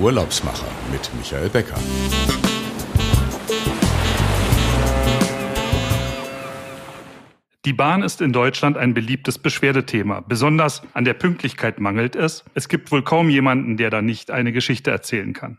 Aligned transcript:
Urlaubsmacher 0.00 0.66
mit 0.92 1.10
Michael 1.16 1.48
Becker. 1.48 1.78
Die 7.64 7.72
Bahn 7.72 8.02
ist 8.02 8.20
in 8.20 8.32
Deutschland 8.32 8.76
ein 8.76 8.94
beliebtes 8.94 9.38
Beschwerdethema. 9.38 10.20
Besonders 10.20 10.82
an 10.94 11.04
der 11.04 11.14
Pünktlichkeit 11.14 11.80
mangelt 11.80 12.14
es. 12.14 12.44
Es 12.54 12.68
gibt 12.68 12.92
wohl 12.92 13.02
kaum 13.02 13.28
jemanden, 13.28 13.76
der 13.76 13.90
da 13.90 14.00
nicht 14.00 14.30
eine 14.30 14.52
Geschichte 14.52 14.90
erzählen 14.92 15.32
kann. 15.32 15.58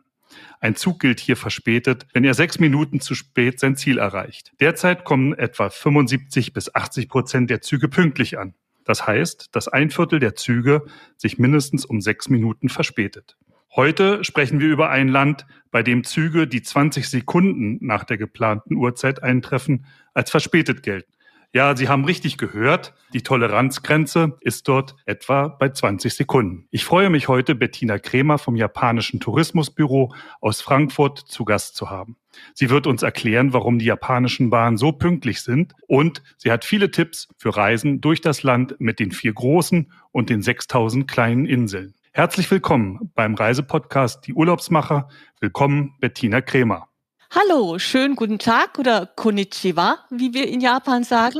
Ein 0.62 0.76
Zug 0.76 1.00
gilt 1.00 1.20
hier 1.20 1.36
verspätet, 1.36 2.08
wenn 2.14 2.24
er 2.24 2.34
sechs 2.34 2.60
Minuten 2.60 3.02
zu 3.02 3.16
spät 3.16 3.60
sein 3.60 3.76
Ziel 3.76 3.98
erreicht. 3.98 4.54
Derzeit 4.62 5.04
kommen 5.04 5.34
etwa 5.34 5.70
75 5.70 6.54
bis 6.54 6.74
80 6.74 7.10
Prozent 7.10 7.50
der 7.50 7.62
Züge 7.62 7.90
pünktlich 7.90 8.40
an. 8.40 8.54
Das 8.86 9.06
heißt, 9.06 9.50
dass 9.52 9.68
ein 9.68 9.92
Viertel 9.92 10.20
der 10.20 10.36
Züge 10.36 10.86
sich 11.18 11.38
mindestens 11.38 11.86
um 11.86 12.00
sechs 12.00 12.30
Minuten 12.30 12.70
verspätet. 12.70 13.38
Heute 13.76 14.24
sprechen 14.24 14.60
wir 14.60 14.68
über 14.68 14.90
ein 14.90 15.10
Land, 15.10 15.46
bei 15.72 15.84
dem 15.84 16.04
Züge, 16.04 16.48
die 16.48 16.64
20 16.64 17.08
Sekunden 17.08 17.78
nach 17.82 18.04
der 18.04 18.18
geplanten 18.18 18.76
Uhrzeit 18.76 19.22
eintreffen, 19.22 19.86
als 20.16 20.32
verspätet 20.32 20.82
gelten. 20.82 21.14
Ja, 21.52 21.76
Sie 21.76 21.88
haben 21.88 22.06
richtig 22.06 22.38
gehört. 22.38 22.94
Die 23.12 23.24
Toleranzgrenze 23.24 24.38
ist 24.42 24.68
dort 24.68 24.96
etwa 25.06 25.48
bei 25.48 25.70
20 25.70 26.14
Sekunden. 26.14 26.68
Ich 26.70 26.86
freue 26.86 27.10
mich 27.10 27.28
heute, 27.28 27.56
Bettina 27.56 27.98
Kremer 27.98 28.38
vom 28.38 28.56
japanischen 28.56 29.20
Tourismusbüro 29.20 30.14
aus 30.42 30.62
Frankfurt 30.62 31.18
zu 31.18 31.46
Gast 31.46 31.76
zu 31.76 31.90
haben. 31.90 32.18
Sie 32.54 32.70
wird 32.70 32.86
uns 32.86 33.02
erklären, 33.02 33.52
warum 33.52 33.80
die 33.80 33.86
japanischen 33.86 34.52
Bahnen 34.52 34.78
so 34.78 34.92
pünktlich 34.92 35.42
sind 35.42 35.74
und 35.88 36.22
sie 36.38 36.52
hat 36.52 36.66
viele 36.66 36.92
Tipps 36.92 37.28
für 37.38 37.56
Reisen 37.58 38.00
durch 38.00 38.22
das 38.22 38.44
Land 38.44 38.76
mit 38.80 39.00
den 39.00 39.12
vier 39.12 39.34
großen 39.34 39.92
und 40.12 40.30
den 40.30 40.44
6000 40.44 41.08
kleinen 41.08 41.48
Inseln. 41.48 41.96
Herzlich 42.20 42.52
willkommen 42.52 43.14
beim 43.16 43.34
Reisepodcast 43.34 44.28
Die 44.28 44.34
Urlaubsmacher. 44.34 45.08
Willkommen, 45.40 45.96
Bettina 46.02 46.42
Kremer. 46.42 46.90
Hallo, 47.34 47.80
schönen 47.80 48.18
guten 48.18 48.40
Tag 48.40 48.78
oder 48.78 49.06
Konnichiwa, 49.06 50.00
wie 50.10 50.34
wir 50.34 50.50
in 50.50 50.60
Japan 50.60 51.06
sagen. 51.06 51.40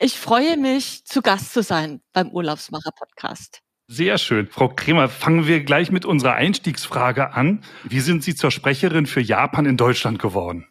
Ich 0.00 0.18
freue 0.18 0.56
mich, 0.56 1.04
zu 1.04 1.22
Gast 1.22 1.52
zu 1.52 1.62
sein 1.62 2.00
beim 2.12 2.30
Urlaubsmacher-Podcast. 2.30 3.60
Sehr 3.86 4.18
schön. 4.18 4.48
Frau 4.48 4.68
Kremer, 4.68 5.08
fangen 5.08 5.46
wir 5.46 5.62
gleich 5.62 5.92
mit 5.92 6.04
unserer 6.04 6.34
Einstiegsfrage 6.34 7.32
an. 7.32 7.62
Wie 7.84 8.00
sind 8.00 8.24
Sie 8.24 8.34
zur 8.34 8.50
Sprecherin 8.50 9.06
für 9.06 9.20
Japan 9.20 9.64
in 9.64 9.76
Deutschland 9.76 10.18
geworden? 10.18 10.66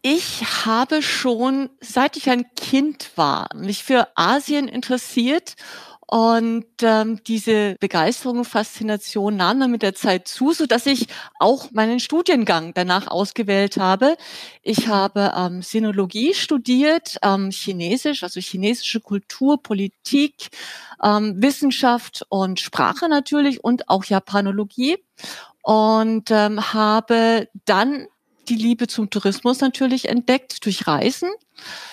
Ich 0.00 0.64
habe 0.64 1.02
schon, 1.02 1.68
seit 1.82 2.16
ich 2.16 2.30
ein 2.30 2.46
Kind 2.56 3.10
war, 3.16 3.50
mich 3.54 3.84
für 3.84 4.08
Asien 4.14 4.68
interessiert 4.68 5.56
und 6.10 6.66
ähm, 6.82 7.22
diese 7.24 7.76
Begeisterung 7.78 8.38
und 8.38 8.44
Faszination 8.44 9.36
nahm 9.36 9.60
dann 9.60 9.70
mit 9.70 9.82
der 9.82 9.94
Zeit 9.94 10.26
zu, 10.26 10.52
so 10.52 10.66
dass 10.66 10.86
ich 10.86 11.06
auch 11.38 11.70
meinen 11.70 12.00
Studiengang 12.00 12.74
danach 12.74 13.06
ausgewählt 13.06 13.76
habe. 13.76 14.16
Ich 14.62 14.88
habe 14.88 15.32
ähm, 15.36 15.62
Sinologie 15.62 16.34
studiert, 16.34 17.16
ähm, 17.22 17.50
Chinesisch, 17.52 18.24
also 18.24 18.40
chinesische 18.40 18.98
Kultur, 18.98 19.62
Politik, 19.62 20.48
ähm, 21.00 21.40
Wissenschaft 21.40 22.26
und 22.28 22.58
Sprache 22.58 23.08
natürlich 23.08 23.62
und 23.62 23.88
auch 23.88 24.04
Japanologie 24.04 24.98
und 25.62 26.28
ähm, 26.32 26.72
habe 26.72 27.46
dann 27.66 28.08
die 28.48 28.56
Liebe 28.56 28.88
zum 28.88 29.10
Tourismus 29.10 29.60
natürlich 29.60 30.08
entdeckt 30.08 30.64
durch 30.64 30.88
Reisen 30.88 31.30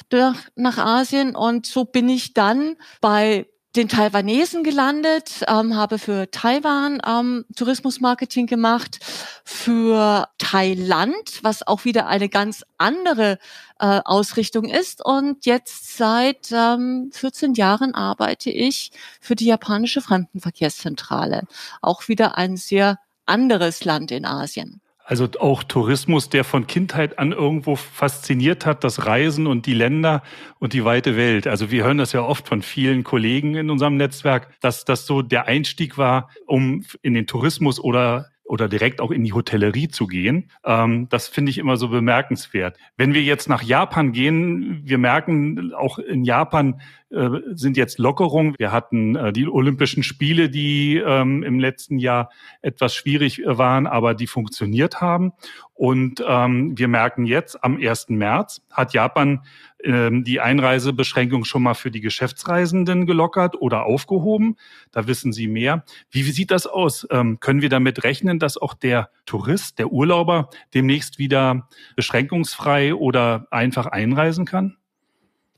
durch, 0.09 0.35
nach 0.55 0.79
Asien 0.79 1.35
und 1.35 1.67
so 1.67 1.85
bin 1.85 2.09
ich 2.09 2.33
dann 2.33 2.77
bei 2.99 3.45
den 3.77 3.87
Taiwanesen 3.87 4.63
gelandet, 4.63 5.45
ähm, 5.47 5.75
habe 5.75 5.99
für 5.99 6.29
Taiwan 6.31 6.99
ähm, 7.05 7.45
Tourismusmarketing 7.55 8.47
gemacht, 8.47 8.99
für 9.45 10.27
Thailand, 10.39 11.39
was 11.43 11.65
auch 11.65 11.85
wieder 11.85 12.07
eine 12.07 12.27
ganz 12.27 12.65
andere 12.79 13.37
äh, 13.79 14.01
Ausrichtung 14.03 14.65
ist. 14.65 15.05
Und 15.05 15.45
jetzt 15.45 15.95
seit 15.95 16.51
ähm, 16.51 17.11
14 17.13 17.53
Jahren 17.53 17.93
arbeite 17.93 18.49
ich 18.49 18.91
für 19.21 19.35
die 19.35 19.45
japanische 19.45 20.01
Fremdenverkehrszentrale. 20.01 21.43
Auch 21.81 22.07
wieder 22.07 22.37
ein 22.37 22.57
sehr 22.57 22.97
anderes 23.27 23.85
Land 23.85 24.11
in 24.11 24.25
Asien. 24.25 24.81
Also 25.09 25.29
auch 25.39 25.63
Tourismus, 25.63 26.27
der 26.27 26.43
von 26.43 26.67
Kindheit 26.67 27.17
an 27.17 27.31
irgendwo 27.31 27.77
fasziniert 27.77 28.65
hat, 28.65 28.83
das 28.83 29.05
Reisen 29.05 29.47
und 29.47 29.65
die 29.65 29.73
Länder 29.73 30.21
und 30.59 30.73
die 30.73 30.83
weite 30.83 31.15
Welt. 31.15 31.47
Also 31.47 31.71
wir 31.71 31.85
hören 31.85 31.97
das 31.97 32.11
ja 32.11 32.23
oft 32.23 32.45
von 32.45 32.61
vielen 32.61 33.05
Kollegen 33.05 33.55
in 33.55 33.69
unserem 33.69 33.95
Netzwerk, 33.95 34.53
dass 34.59 34.83
das 34.83 35.05
so 35.05 35.21
der 35.21 35.45
Einstieg 35.45 35.97
war, 35.97 36.29
um 36.45 36.83
in 37.03 37.13
den 37.13 37.25
Tourismus 37.25 37.79
oder 37.79 38.31
oder 38.47 38.67
direkt 38.69 39.01
auch 39.01 39.11
in 39.11 39.23
die 39.23 39.33
Hotellerie 39.33 39.89
zu 39.89 40.07
gehen. 40.07 40.49
Ähm, 40.65 41.07
das 41.09 41.27
finde 41.27 41.49
ich 41.51 41.57
immer 41.57 41.77
so 41.77 41.89
bemerkenswert. 41.89 42.77
Wenn 42.95 43.13
wir 43.13 43.21
jetzt 43.21 43.49
nach 43.49 43.61
Japan 43.61 44.11
gehen, 44.13 44.81
wir 44.83 44.97
merken 44.97 45.73
auch 45.73 45.99
in 45.99 46.23
Japan 46.23 46.81
äh, 47.09 47.29
sind 47.53 47.77
jetzt 47.77 47.99
Lockerungen. 47.99 48.55
Wir 48.57 48.71
hatten 48.71 49.15
äh, 49.15 49.31
die 49.31 49.47
Olympischen 49.47 50.03
Spiele, 50.03 50.49
die 50.49 50.97
ähm, 50.97 51.43
im 51.43 51.59
letzten 51.59 51.99
Jahr 51.99 52.29
etwas 52.61 52.95
schwierig 52.95 53.43
äh, 53.43 53.57
waren, 53.57 53.87
aber 53.87 54.13
die 54.13 54.27
funktioniert 54.27 54.99
haben. 54.99 55.31
Und 55.73 56.23
ähm, 56.27 56.77
wir 56.77 56.87
merken 56.87 57.25
jetzt, 57.25 57.63
am 57.63 57.77
1. 57.77 58.09
März 58.09 58.61
hat 58.71 58.93
Japan 58.93 59.43
ähm, 59.83 60.23
die 60.23 60.39
Einreisebeschränkung 60.39 61.45
schon 61.45 61.63
mal 61.63 61.73
für 61.73 61.91
die 61.91 62.01
Geschäftsreisenden 62.01 63.05
gelockert 63.05 63.59
oder 63.59 63.85
aufgehoben. 63.85 64.57
Da 64.91 65.07
wissen 65.07 65.33
Sie 65.33 65.47
mehr. 65.47 65.83
Wie, 66.09 66.23
sieht 66.23 66.51
das 66.51 66.67
aus? 66.67 67.07
Ähm, 67.11 67.39
können 67.39 67.61
wir 67.61 67.69
damit 67.69 68.03
rechnen, 68.03 68.39
dass 68.39 68.57
auch 68.57 68.73
der 68.73 69.09
Tourist, 69.25 69.79
der 69.79 69.91
Urlauber 69.91 70.49
demnächst 70.73 71.19
wieder 71.19 71.67
beschränkungsfrei 71.95 72.95
oder 72.95 73.47
einfach 73.51 73.85
einreisen 73.85 74.45
kann? 74.45 74.77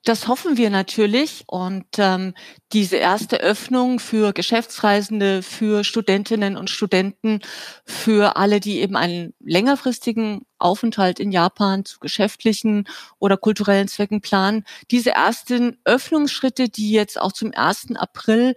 Das 0.05 0.27
hoffen 0.27 0.57
wir 0.57 0.69
natürlich. 0.69 1.43
Und 1.47 1.85
ähm, 1.97 2.33
diese 2.71 2.97
erste 2.97 3.41
Öffnung 3.41 3.99
für 3.99 4.33
Geschäftsreisende, 4.33 5.43
für 5.43 5.83
Studentinnen 5.83 6.57
und 6.57 6.69
Studenten, 6.69 7.41
für 7.85 8.37
alle, 8.37 8.59
die 8.59 8.79
eben 8.79 8.95
einen 8.95 9.33
längerfristigen 9.39 10.45
Aufenthalt 10.57 11.19
in 11.19 11.31
Japan 11.31 11.85
zu 11.85 11.99
geschäftlichen 11.99 12.85
oder 13.19 13.37
kulturellen 13.37 13.87
Zwecken 13.87 14.21
planen, 14.21 14.63
diese 14.91 15.11
ersten 15.11 15.77
Öffnungsschritte, 15.83 16.69
die 16.69 16.91
jetzt 16.91 17.19
auch 17.19 17.31
zum 17.31 17.51
1. 17.53 17.95
April 17.95 18.55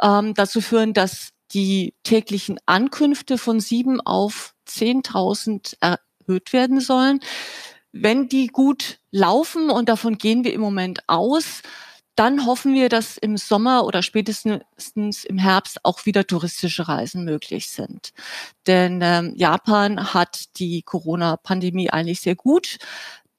ähm, 0.00 0.34
dazu 0.34 0.60
führen, 0.60 0.92
dass 0.92 1.30
die 1.52 1.94
täglichen 2.02 2.58
Ankünfte 2.66 3.38
von 3.38 3.60
sieben 3.60 4.00
auf 4.00 4.54
10.000 4.68 5.76
erhöht 5.80 6.52
werden 6.52 6.80
sollen, 6.80 7.20
wenn 7.92 8.28
die 8.28 8.48
gut 8.48 8.98
laufen, 9.14 9.70
und 9.70 9.88
davon 9.88 10.18
gehen 10.18 10.42
wir 10.42 10.52
im 10.52 10.60
Moment 10.60 11.04
aus, 11.06 11.62
dann 12.16 12.46
hoffen 12.46 12.74
wir, 12.74 12.88
dass 12.88 13.16
im 13.16 13.36
Sommer 13.36 13.84
oder 13.84 14.02
spätestens 14.02 15.24
im 15.24 15.38
Herbst 15.38 15.84
auch 15.84 16.04
wieder 16.04 16.26
touristische 16.26 16.86
Reisen 16.86 17.24
möglich 17.24 17.68
sind. 17.68 18.12
Denn 18.66 19.00
ähm, 19.02 19.32
Japan 19.36 20.14
hat 20.14 20.58
die 20.58 20.82
Corona-Pandemie 20.82 21.90
eigentlich 21.90 22.20
sehr 22.20 22.36
gut 22.36 22.78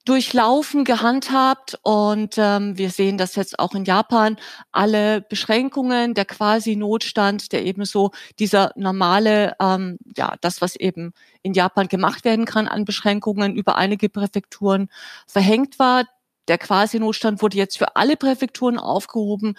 durchlaufen, 0.06 0.84
gehandhabt 0.84 1.78
und 1.82 2.36
ähm, 2.38 2.78
wir 2.78 2.90
sehen 2.90 3.18
das 3.18 3.34
jetzt 3.34 3.58
auch 3.58 3.74
in 3.74 3.84
Japan. 3.84 4.36
Alle 4.72 5.20
Beschränkungen, 5.20 6.14
der 6.14 6.24
quasi 6.24 6.76
Notstand, 6.76 7.52
der 7.52 7.64
eben 7.66 7.84
so 7.84 8.12
dieser 8.38 8.70
normale, 8.76 9.54
ähm, 9.60 9.98
ja, 10.16 10.36
das, 10.40 10.62
was 10.62 10.76
eben 10.76 11.12
in 11.42 11.54
Japan 11.54 11.88
gemacht 11.88 12.24
werden 12.24 12.44
kann 12.44 12.68
an 12.68 12.84
Beschränkungen 12.84 13.56
über 13.56 13.76
einige 13.76 14.08
Präfekturen 14.08 14.88
verhängt 15.26 15.78
war. 15.78 16.04
Der 16.48 16.58
Quasi-Notstand 16.58 17.42
wurde 17.42 17.56
jetzt 17.56 17.76
für 17.76 17.96
alle 17.96 18.16
Präfekturen 18.16 18.78
aufgehoben. 18.78 19.56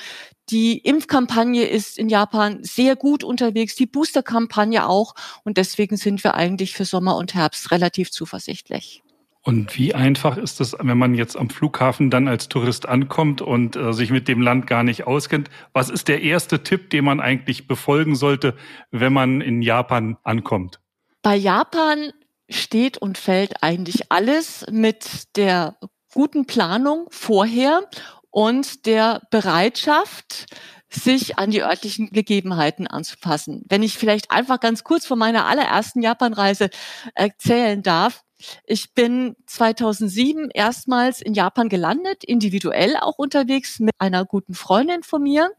Die 0.50 0.78
Impfkampagne 0.78 1.66
ist 1.66 1.98
in 1.98 2.08
Japan 2.08 2.64
sehr 2.64 2.96
gut 2.96 3.26
unterwegs, 3.26 3.76
die 3.76 3.86
Booster-Kampagne 3.86 4.88
auch. 4.88 5.14
Und 5.44 5.58
deswegen 5.58 5.98
sind 5.98 6.24
wir 6.24 6.36
eigentlich 6.36 6.74
für 6.74 6.86
Sommer 6.86 7.18
und 7.18 7.34
Herbst 7.34 7.72
relativ 7.72 8.12
zuversichtlich. 8.12 9.04
Und 9.44 9.78
wie 9.78 9.94
einfach 9.96 10.38
ist 10.38 10.60
es, 10.60 10.76
wenn 10.80 10.98
man 10.98 11.16
jetzt 11.16 11.38
am 11.38 11.50
Flughafen 11.50 12.10
dann 12.10 12.28
als 12.28 12.50
Tourist 12.50 12.88
ankommt 12.88 13.42
und 13.42 13.76
äh, 13.76 13.94
sich 13.94 14.12
mit 14.12 14.28
dem 14.28 14.42
Land 14.42 14.68
gar 14.68 14.84
nicht 14.84 15.08
auskennt? 15.08 15.50
Was 15.74 15.90
ist 15.90 16.08
der 16.10 16.22
erste 16.22 16.64
Tipp, 16.64 16.90
den 16.90 17.06
man 17.06 17.20
eigentlich 17.20 17.68
befolgen 17.68 18.16
sollte, 18.16 18.56
wenn 18.92 19.14
man 19.14 19.42
in 19.42 19.62
Japan 19.62 20.18
ankommt? 20.24 20.82
Bei 21.22 21.36
Japan 21.36 22.12
steht 22.50 22.98
und 22.98 23.18
fällt 23.18 23.64
eigentlich 23.64 24.12
alles 24.12 24.66
mit 24.70 25.36
der 25.38 25.78
guten 26.14 26.46
Planung 26.46 27.08
vorher 27.10 27.84
und 28.30 28.86
der 28.86 29.22
Bereitschaft, 29.32 30.46
sich 30.90 31.38
an 31.38 31.52
die 31.52 31.64
örtlichen 31.64 32.12
Gegebenheiten 32.12 32.88
anzupassen. 32.88 33.64
Wenn 33.68 33.84
ich 33.84 33.98
vielleicht 33.98 34.32
einfach 34.32 34.60
ganz 34.60 34.84
kurz 34.84 35.06
von 35.06 35.20
meiner 35.20 35.46
allerersten 35.46 36.02
Japanreise 36.02 36.70
erzählen 37.14 37.84
darf, 37.84 38.24
Ich 38.66 38.94
bin 38.94 39.36
2007 39.46 40.50
erstmals 40.54 41.22
in 41.22 41.34
Japan 41.34 41.70
gelandet, 41.70 42.24
individuell 42.24 42.96
auch 42.98 43.18
unterwegs 43.18 43.80
mit 43.80 43.94
einer 43.98 44.26
guten 44.26 44.54
Freundin 44.54 45.04
von 45.04 45.24
mir. 45.24 45.52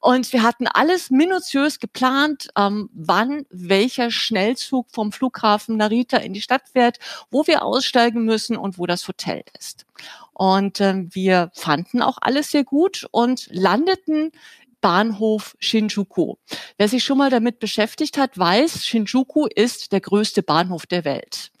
Und 0.00 0.32
wir 0.32 0.42
hatten 0.42 0.66
alles 0.66 1.10
minutiös 1.10 1.78
geplant, 1.78 2.48
ähm, 2.56 2.88
wann 2.94 3.46
welcher 3.50 4.10
Schnellzug 4.10 4.90
vom 4.90 5.12
Flughafen 5.12 5.76
Narita 5.76 6.16
in 6.18 6.32
die 6.32 6.42
Stadt 6.42 6.68
fährt, 6.72 6.98
wo 7.30 7.46
wir 7.46 7.62
aussteigen 7.62 8.24
müssen 8.24 8.56
und 8.56 8.78
wo 8.78 8.86
das 8.86 9.06
Hotel 9.06 9.42
ist. 9.58 9.86
Und 10.32 10.80
ähm, 10.80 11.08
wir 11.12 11.50
fanden 11.54 12.02
auch 12.02 12.18
alles 12.20 12.50
sehr 12.50 12.64
gut 12.64 13.06
und 13.12 13.48
landeten 13.50 14.32
Bahnhof 14.80 15.56
Shinjuku. 15.60 16.34
Wer 16.76 16.88
sich 16.88 17.04
schon 17.04 17.16
mal 17.16 17.30
damit 17.30 17.58
beschäftigt 17.58 18.18
hat, 18.18 18.36
weiß, 18.36 18.84
Shinjuku 18.84 19.46
ist 19.46 19.92
der 19.92 20.02
größte 20.02 20.42
Bahnhof 20.42 20.84
der 20.84 21.06
Welt. 21.06 21.52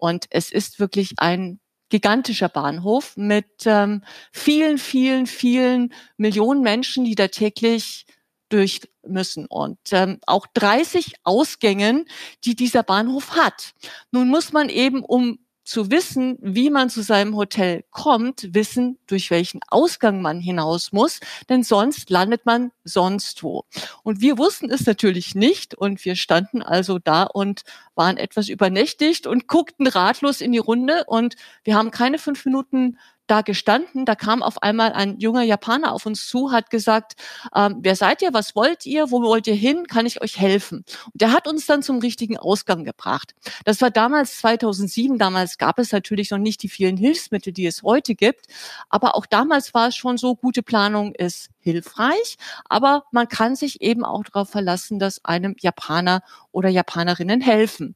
Und 0.00 0.26
es 0.30 0.50
ist 0.50 0.80
wirklich 0.80 1.12
ein 1.18 1.60
gigantischer 1.90 2.48
Bahnhof 2.48 3.16
mit 3.16 3.66
ähm, 3.66 4.02
vielen, 4.32 4.78
vielen, 4.78 5.26
vielen 5.26 5.92
Millionen 6.16 6.62
Menschen, 6.62 7.04
die 7.04 7.14
da 7.14 7.28
täglich 7.28 8.06
durch 8.48 8.80
müssen 9.06 9.46
und 9.46 9.78
ähm, 9.92 10.18
auch 10.26 10.46
30 10.54 11.14
Ausgängen, 11.24 12.06
die 12.44 12.54
dieser 12.54 12.82
Bahnhof 12.82 13.36
hat. 13.36 13.72
Nun 14.10 14.28
muss 14.28 14.52
man 14.52 14.68
eben, 14.68 15.02
um 15.02 15.38
zu 15.64 15.90
wissen, 15.90 16.38
wie 16.40 16.70
man 16.70 16.90
zu 16.90 17.02
seinem 17.02 17.36
Hotel 17.36 17.84
kommt, 17.90 18.54
wissen, 18.54 18.98
durch 19.06 19.30
welchen 19.30 19.60
Ausgang 19.68 20.22
man 20.22 20.40
hinaus 20.40 20.92
muss, 20.92 21.20
denn 21.48 21.62
sonst 21.62 22.10
landet 22.10 22.46
man 22.46 22.72
sonst 22.84 23.42
wo. 23.42 23.64
Und 24.02 24.20
wir 24.20 24.38
wussten 24.38 24.70
es 24.70 24.86
natürlich 24.86 25.34
nicht 25.34 25.74
und 25.74 26.04
wir 26.04 26.16
standen 26.16 26.62
also 26.62 26.98
da 26.98 27.24
und 27.24 27.62
waren 27.94 28.16
etwas 28.16 28.48
übernächtigt 28.48 29.26
und 29.26 29.46
guckten 29.46 29.86
ratlos 29.86 30.40
in 30.40 30.52
die 30.52 30.58
Runde 30.58 31.04
und 31.06 31.36
wir 31.64 31.76
haben 31.76 31.90
keine 31.90 32.18
fünf 32.18 32.44
Minuten 32.44 32.98
da 33.26 33.42
gestanden. 33.42 34.04
Da 34.04 34.14
kam 34.14 34.42
auf 34.42 34.62
einmal 34.62 34.92
ein 34.92 35.18
junger 35.18 35.42
Japaner 35.42 35.92
auf 35.92 36.06
uns 36.06 36.26
zu, 36.28 36.50
hat 36.50 36.70
gesagt, 36.70 37.12
ähm, 37.54 37.78
wer 37.80 37.96
seid 37.96 38.22
ihr, 38.22 38.34
was 38.34 38.56
wollt 38.56 38.86
ihr, 38.86 39.10
wo 39.10 39.22
wollt 39.22 39.46
ihr 39.46 39.54
hin, 39.54 39.86
kann 39.86 40.06
ich 40.06 40.20
euch 40.20 40.38
helfen? 40.38 40.84
Und 41.06 41.20
der 41.20 41.32
hat 41.32 41.46
uns 41.46 41.66
dann 41.66 41.82
zum 41.82 41.98
richtigen 41.98 42.36
Ausgang 42.36 42.84
gebracht. 42.84 43.34
Das 43.64 43.80
war 43.80 43.90
damals 43.90 44.38
2007, 44.38 45.18
damals 45.18 45.58
gab 45.58 45.78
es 45.78 45.92
natürlich 45.92 46.30
noch 46.30 46.38
nicht 46.38 46.62
die 46.62 46.68
vielen 46.68 46.96
Hilfsmittel, 46.96 47.52
die 47.52 47.66
es 47.66 47.82
heute 47.82 48.14
gibt, 48.14 48.46
aber 48.88 49.14
auch 49.14 49.26
damals 49.26 49.74
war 49.74 49.88
es 49.88 49.96
schon 49.96 50.16
so, 50.18 50.34
gute 50.34 50.62
Planung 50.62 51.14
ist 51.14 51.50
hilfreich, 51.60 52.36
aber 52.68 53.04
man 53.12 53.28
kann 53.28 53.54
sich 53.54 53.80
eben 53.80 54.04
auch 54.04 54.24
darauf 54.24 54.50
verlassen, 54.50 54.98
dass 54.98 55.24
einem 55.24 55.54
Japaner 55.60 56.22
oder 56.52 56.68
Japanerinnen 56.68 57.40
helfen. 57.40 57.94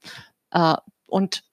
Äh, 0.50 0.74
und 1.06 1.44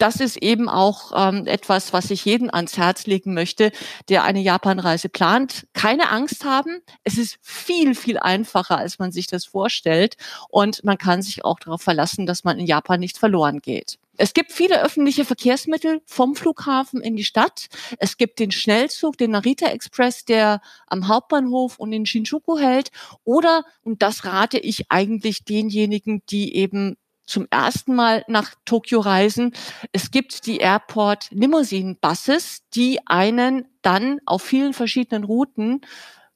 das 0.00 0.16
ist 0.16 0.38
eben 0.38 0.68
auch 0.68 1.12
ähm, 1.14 1.46
etwas, 1.46 1.92
was 1.92 2.10
ich 2.10 2.24
jeden 2.24 2.52
ans 2.52 2.78
Herz 2.78 3.06
legen 3.06 3.34
möchte, 3.34 3.70
der 4.08 4.24
eine 4.24 4.40
Japanreise 4.40 5.10
plant. 5.10 5.66
Keine 5.74 6.10
Angst 6.10 6.44
haben. 6.44 6.80
Es 7.04 7.18
ist 7.18 7.38
viel, 7.42 7.94
viel 7.94 8.18
einfacher, 8.18 8.78
als 8.78 8.98
man 8.98 9.12
sich 9.12 9.26
das 9.26 9.44
vorstellt. 9.44 10.16
Und 10.48 10.82
man 10.84 10.96
kann 10.96 11.20
sich 11.20 11.44
auch 11.44 11.60
darauf 11.60 11.82
verlassen, 11.82 12.24
dass 12.24 12.44
man 12.44 12.58
in 12.58 12.66
Japan 12.66 12.98
nicht 12.98 13.18
verloren 13.18 13.60
geht. 13.60 13.98
Es 14.16 14.34
gibt 14.34 14.52
viele 14.52 14.82
öffentliche 14.82 15.24
Verkehrsmittel 15.24 16.02
vom 16.04 16.34
Flughafen 16.34 17.00
in 17.00 17.16
die 17.16 17.24
Stadt. 17.24 17.68
Es 17.98 18.18
gibt 18.18 18.38
den 18.38 18.50
Schnellzug, 18.50 19.16
den 19.16 19.30
Narita 19.30 19.68
Express, 19.68 20.26
der 20.26 20.60
am 20.86 21.08
Hauptbahnhof 21.08 21.78
und 21.78 21.92
in 21.94 22.04
Shinjuku 22.04 22.58
hält. 22.58 22.90
Oder, 23.24 23.64
und 23.82 24.02
das 24.02 24.26
rate 24.26 24.58
ich 24.58 24.90
eigentlich 24.90 25.44
denjenigen, 25.44 26.22
die 26.28 26.54
eben 26.54 26.96
zum 27.30 27.46
ersten 27.50 27.94
Mal 27.94 28.24
nach 28.28 28.54
Tokio 28.64 29.00
reisen. 29.00 29.54
Es 29.92 30.10
gibt 30.10 30.46
die 30.46 30.58
Airport 30.58 31.28
Limousine 31.30 31.96
Buses, 32.00 32.62
die 32.74 32.98
einen 33.06 33.66
dann 33.82 34.20
auf 34.26 34.42
vielen 34.42 34.74
verschiedenen 34.74 35.24
Routen 35.24 35.80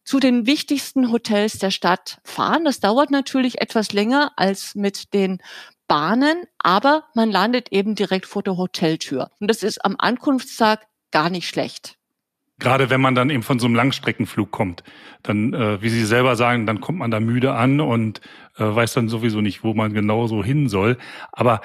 zu 0.04 0.20
den 0.20 0.46
wichtigsten 0.46 1.10
Hotels 1.10 1.58
der 1.58 1.70
Stadt 1.70 2.18
fahren. 2.24 2.64
Das 2.64 2.80
dauert 2.80 3.10
natürlich 3.10 3.60
etwas 3.60 3.92
länger 3.92 4.32
als 4.36 4.74
mit 4.74 5.12
den 5.14 5.38
Bahnen, 5.88 6.44
aber 6.58 7.04
man 7.14 7.30
landet 7.30 7.72
eben 7.72 7.94
direkt 7.94 8.26
vor 8.26 8.42
der 8.42 8.56
Hoteltür. 8.56 9.30
Und 9.40 9.48
das 9.48 9.62
ist 9.62 9.84
am 9.84 9.96
Ankunftstag 9.98 10.86
gar 11.10 11.30
nicht 11.30 11.48
schlecht. 11.48 11.96
Gerade 12.58 12.88
wenn 12.88 13.00
man 13.00 13.14
dann 13.14 13.30
eben 13.30 13.42
von 13.42 13.58
so 13.58 13.66
einem 13.66 13.74
Langstreckenflug 13.74 14.50
kommt, 14.50 14.84
dann, 15.22 15.52
äh, 15.54 15.82
wie 15.82 15.88
Sie 15.88 16.04
selber 16.04 16.36
sagen, 16.36 16.66
dann 16.66 16.80
kommt 16.80 16.98
man 16.98 17.10
da 17.10 17.18
müde 17.18 17.52
an 17.54 17.80
und 17.80 18.20
äh, 18.56 18.64
weiß 18.64 18.94
dann 18.94 19.08
sowieso 19.08 19.40
nicht, 19.40 19.64
wo 19.64 19.74
man 19.74 19.92
genau 19.92 20.26
so 20.28 20.44
hin 20.44 20.68
soll. 20.68 20.96
Aber 21.32 21.60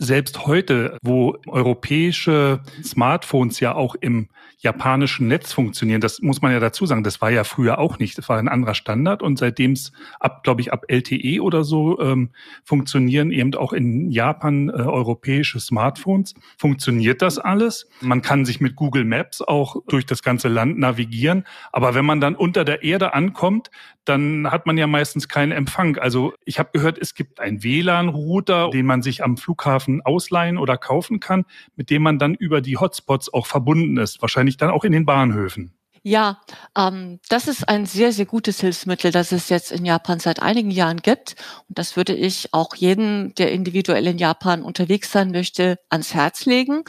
selbst 0.00 0.46
heute, 0.46 0.98
wo 1.02 1.36
europäische 1.46 2.60
Smartphones 2.82 3.60
ja 3.60 3.74
auch 3.74 3.94
im 3.94 4.28
japanischen 4.58 5.28
Netz 5.28 5.52
funktionieren, 5.52 6.00
das 6.00 6.20
muss 6.20 6.42
man 6.42 6.52
ja 6.52 6.60
dazu 6.60 6.84
sagen, 6.86 7.02
das 7.02 7.20
war 7.20 7.30
ja 7.30 7.44
früher 7.44 7.78
auch 7.78 7.98
nicht. 7.98 8.16
Das 8.18 8.28
war 8.28 8.38
ein 8.38 8.48
anderer 8.48 8.74
Standard 8.74 9.22
und 9.22 9.38
seitdem 9.38 9.72
es 9.72 9.92
ab, 10.18 10.42
glaube 10.42 10.60
ich, 10.60 10.72
ab 10.72 10.84
LTE 10.88 11.42
oder 11.42 11.64
so 11.64 12.00
ähm, 12.00 12.30
funktionieren 12.64 13.30
eben 13.30 13.54
auch 13.54 13.72
in 13.72 14.10
Japan 14.10 14.68
äh, 14.68 14.72
europäische 14.72 15.60
Smartphones. 15.60 16.34
Funktioniert 16.58 17.22
das 17.22 17.38
alles? 17.38 17.88
Man 18.00 18.22
kann 18.22 18.44
sich 18.44 18.60
mit 18.60 18.76
Google 18.76 19.04
Maps 19.04 19.40
auch 19.40 19.76
durch 19.88 20.06
das 20.06 20.22
ganze 20.22 20.48
Land 20.48 20.78
navigieren. 20.78 21.44
Aber 21.72 21.94
wenn 21.94 22.04
man 22.04 22.20
dann 22.20 22.34
unter 22.34 22.64
der 22.64 22.82
Erde 22.82 23.14
ankommt, 23.14 23.70
dann 24.04 24.50
hat 24.50 24.66
man 24.66 24.76
ja 24.76 24.86
meistens 24.86 25.28
keinen 25.28 25.52
Empfang. 25.52 25.96
Also 25.96 26.32
ich 26.44 26.58
habe 26.58 26.70
gehört, 26.72 26.98
es 26.98 27.14
gibt 27.14 27.40
einen 27.40 27.62
WLAN-Router, 27.62 28.70
den 28.70 28.86
man 28.86 29.02
sich 29.02 29.22
am 29.22 29.36
Flughafen 29.36 29.89
ausleihen 30.04 30.58
oder 30.58 30.76
kaufen 30.78 31.20
kann, 31.20 31.44
mit 31.76 31.90
dem 31.90 32.02
man 32.02 32.18
dann 32.18 32.34
über 32.34 32.60
die 32.60 32.76
Hotspots 32.76 33.32
auch 33.32 33.46
verbunden 33.46 33.96
ist. 33.96 34.22
Wahrscheinlich 34.22 34.56
dann 34.56 34.70
auch 34.70 34.84
in 34.84 34.92
den 34.92 35.04
Bahnhöfen. 35.04 35.74
Ja, 36.02 36.40
ähm, 36.78 37.20
das 37.28 37.46
ist 37.46 37.68
ein 37.68 37.84
sehr, 37.84 38.12
sehr 38.12 38.24
gutes 38.24 38.60
Hilfsmittel, 38.60 39.10
das 39.12 39.32
es 39.32 39.50
jetzt 39.50 39.70
in 39.70 39.84
Japan 39.84 40.18
seit 40.18 40.40
einigen 40.40 40.70
Jahren 40.70 40.98
gibt. 40.98 41.36
Und 41.68 41.78
das 41.78 41.94
würde 41.94 42.14
ich 42.14 42.54
auch 42.54 42.74
jedem, 42.74 43.34
der 43.34 43.52
individuell 43.52 44.06
in 44.06 44.16
Japan 44.16 44.62
unterwegs 44.62 45.12
sein 45.12 45.30
möchte, 45.30 45.78
ans 45.90 46.14
Herz 46.14 46.46
legen. 46.46 46.84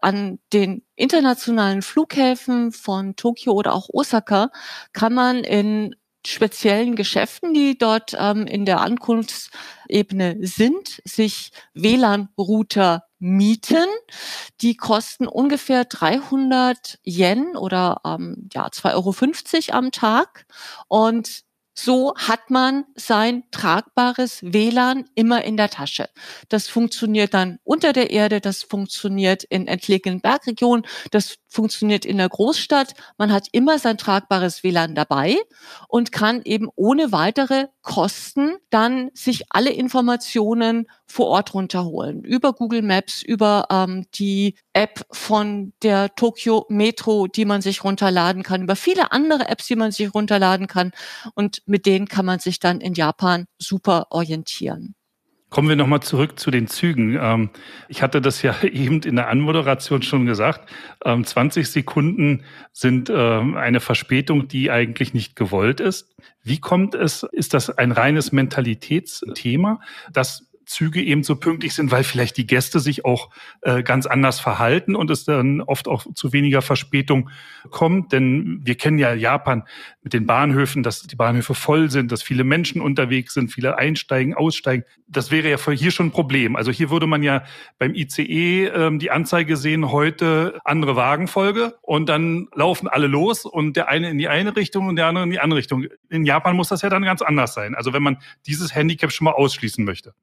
An 0.00 0.38
den 0.52 0.84
internationalen 0.94 1.82
Flughäfen 1.82 2.70
von 2.70 3.16
Tokio 3.16 3.52
oder 3.52 3.74
auch 3.74 3.88
Osaka 3.92 4.50
kann 4.92 5.12
man 5.12 5.42
in 5.42 5.96
speziellen 6.26 6.96
Geschäften, 6.96 7.54
die 7.54 7.76
dort 7.76 8.14
ähm, 8.18 8.46
in 8.46 8.64
der 8.64 8.80
Ankunftsebene 8.80 10.36
sind, 10.40 11.02
sich 11.04 11.52
WLAN-Router 11.74 13.04
mieten. 13.18 13.86
Die 14.60 14.76
kosten 14.76 15.26
ungefähr 15.26 15.84
300 15.84 16.98
Yen 17.04 17.56
oder 17.56 18.00
ähm, 18.04 18.48
ja 18.52 18.66
2,50 18.66 19.68
Euro 19.68 19.78
am 19.78 19.92
Tag 19.92 20.46
und 20.88 21.44
so 21.74 22.14
hat 22.16 22.50
man 22.50 22.84
sein 22.94 23.44
tragbares 23.50 24.42
WLAN 24.42 25.04
immer 25.14 25.44
in 25.44 25.56
der 25.56 25.70
Tasche. 25.70 26.08
Das 26.48 26.68
funktioniert 26.68 27.34
dann 27.34 27.58
unter 27.64 27.92
der 27.92 28.10
Erde, 28.10 28.40
das 28.40 28.62
funktioniert 28.62 29.44
in 29.44 29.66
entlegenen 29.66 30.20
Bergregionen, 30.20 30.86
das 31.10 31.36
funktioniert 31.48 32.04
in 32.04 32.18
der 32.18 32.28
Großstadt. 32.28 32.94
Man 33.18 33.32
hat 33.32 33.48
immer 33.52 33.78
sein 33.78 33.98
tragbares 33.98 34.62
WLAN 34.62 34.94
dabei 34.94 35.36
und 35.88 36.12
kann 36.12 36.42
eben 36.44 36.68
ohne 36.76 37.12
weitere 37.12 37.66
Kosten 37.82 38.56
dann 38.70 39.10
sich 39.14 39.44
alle 39.50 39.70
Informationen 39.70 40.86
vor 41.06 41.26
Ort 41.26 41.54
runterholen. 41.54 42.24
Über 42.24 42.52
Google 42.52 42.82
Maps, 42.82 43.22
über 43.22 43.66
ähm, 43.70 44.06
die 44.14 44.56
App 44.72 45.04
von 45.10 45.72
der 45.82 46.14
Tokyo 46.14 46.66
Metro, 46.68 47.26
die 47.26 47.44
man 47.44 47.60
sich 47.60 47.84
runterladen 47.84 48.42
kann, 48.42 48.62
über 48.62 48.76
viele 48.76 49.12
andere 49.12 49.48
Apps, 49.48 49.66
die 49.66 49.76
man 49.76 49.92
sich 49.92 50.14
runterladen 50.14 50.66
kann. 50.66 50.92
Und 51.34 51.62
mit 51.66 51.86
denen 51.86 52.08
kann 52.08 52.24
man 52.24 52.38
sich 52.38 52.58
dann 52.60 52.80
in 52.80 52.94
Japan 52.94 53.46
super 53.58 54.06
orientieren. 54.10 54.94
Kommen 55.52 55.68
wir 55.68 55.76
nochmal 55.76 56.00
zurück 56.00 56.38
zu 56.38 56.50
den 56.50 56.66
Zügen. 56.66 57.18
Ähm, 57.20 57.50
ich 57.86 58.00
hatte 58.00 58.22
das 58.22 58.40
ja 58.40 58.62
eben 58.62 59.02
in 59.02 59.16
der 59.16 59.28
Anmoderation 59.28 60.00
schon 60.00 60.24
gesagt. 60.24 60.70
20 61.04 61.66
ähm, 61.66 61.70
Sekunden 61.70 62.44
sind 62.72 63.12
ähm, 63.14 63.56
eine 63.58 63.80
Verspätung, 63.80 64.48
die 64.48 64.70
eigentlich 64.70 65.12
nicht 65.12 65.36
gewollt 65.36 65.80
ist. 65.80 66.16
Wie 66.42 66.58
kommt 66.58 66.94
es? 66.94 67.22
Ist 67.32 67.52
das 67.52 67.68
ein 67.68 67.92
reines 67.92 68.32
Mentalitätsthema, 68.32 69.80
dass 70.10 70.48
Züge 70.72 71.02
eben 71.02 71.22
so 71.22 71.36
pünktlich 71.36 71.74
sind, 71.74 71.90
weil 71.90 72.04
vielleicht 72.04 72.36
die 72.36 72.46
Gäste 72.46 72.80
sich 72.80 73.04
auch 73.04 73.30
äh, 73.60 73.82
ganz 73.82 74.06
anders 74.06 74.40
verhalten 74.40 74.96
und 74.96 75.10
es 75.10 75.24
dann 75.24 75.60
oft 75.60 75.88
auch 75.88 76.06
zu 76.14 76.32
weniger 76.32 76.62
Verspätung 76.62 77.30
kommt. 77.70 78.12
Denn 78.12 78.60
wir 78.64 78.74
kennen 78.76 78.98
ja 78.98 79.14
Japan 79.14 79.64
mit 80.02 80.12
den 80.12 80.26
Bahnhöfen, 80.26 80.82
dass 80.82 81.02
die 81.02 81.16
Bahnhöfe 81.16 81.54
voll 81.54 81.90
sind, 81.90 82.10
dass 82.10 82.22
viele 82.22 82.44
Menschen 82.44 82.80
unterwegs 82.80 83.34
sind, 83.34 83.52
viele 83.52 83.78
einsteigen, 83.78 84.34
aussteigen. 84.34 84.84
Das 85.06 85.30
wäre 85.30 85.50
ja 85.50 85.58
hier 85.72 85.90
schon 85.90 86.06
ein 86.06 86.12
Problem. 86.12 86.56
Also 86.56 86.72
hier 86.72 86.90
würde 86.90 87.06
man 87.06 87.22
ja 87.22 87.44
beim 87.78 87.94
ICE 87.94 88.66
ähm, 88.66 88.98
die 88.98 89.10
Anzeige 89.10 89.56
sehen, 89.56 89.90
heute 89.90 90.58
andere 90.64 90.96
Wagenfolge 90.96 91.74
und 91.82 92.08
dann 92.08 92.48
laufen 92.54 92.88
alle 92.88 93.06
los 93.06 93.44
und 93.44 93.76
der 93.76 93.88
eine 93.88 94.10
in 94.10 94.18
die 94.18 94.28
eine 94.28 94.56
Richtung 94.56 94.88
und 94.88 94.96
der 94.96 95.06
andere 95.06 95.24
in 95.24 95.30
die 95.30 95.40
andere 95.40 95.58
Richtung. 95.58 95.86
In 96.08 96.24
Japan 96.24 96.56
muss 96.56 96.68
das 96.68 96.82
ja 96.82 96.88
dann 96.88 97.02
ganz 97.02 97.22
anders 97.22 97.54
sein. 97.54 97.74
Also 97.74 97.92
wenn 97.92 98.02
man 98.02 98.18
dieses 98.46 98.74
Handicap 98.74 99.12
schon 99.12 99.26
mal 99.26 99.32
ausschließen 99.32 99.84
möchte. 99.84 100.14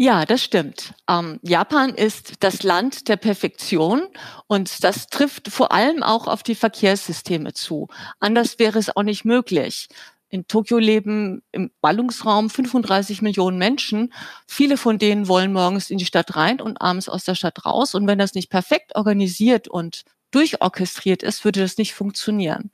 Ja, 0.00 0.24
das 0.24 0.44
stimmt. 0.44 0.94
Ähm, 1.10 1.40
Japan 1.42 1.92
ist 1.92 2.34
das 2.44 2.62
Land 2.62 3.08
der 3.08 3.16
Perfektion 3.16 4.06
und 4.46 4.84
das 4.84 5.08
trifft 5.08 5.48
vor 5.48 5.72
allem 5.72 6.04
auch 6.04 6.28
auf 6.28 6.44
die 6.44 6.54
Verkehrssysteme 6.54 7.52
zu. 7.52 7.88
Anders 8.20 8.60
wäre 8.60 8.78
es 8.78 8.94
auch 8.94 9.02
nicht 9.02 9.24
möglich. 9.24 9.88
In 10.28 10.46
Tokio 10.46 10.78
leben 10.78 11.42
im 11.50 11.72
Ballungsraum 11.80 12.48
35 12.48 13.22
Millionen 13.22 13.58
Menschen. 13.58 14.12
Viele 14.46 14.76
von 14.76 14.98
denen 14.98 15.26
wollen 15.26 15.52
morgens 15.52 15.90
in 15.90 15.98
die 15.98 16.06
Stadt 16.06 16.36
rein 16.36 16.60
und 16.60 16.80
abends 16.80 17.08
aus 17.08 17.24
der 17.24 17.34
Stadt 17.34 17.66
raus. 17.66 17.96
Und 17.96 18.06
wenn 18.06 18.20
das 18.20 18.34
nicht 18.34 18.50
perfekt 18.50 18.94
organisiert 18.94 19.66
und 19.66 20.02
durchorchestriert 20.30 21.24
ist, 21.24 21.44
würde 21.44 21.58
das 21.58 21.76
nicht 21.76 21.94
funktionieren. 21.94 22.70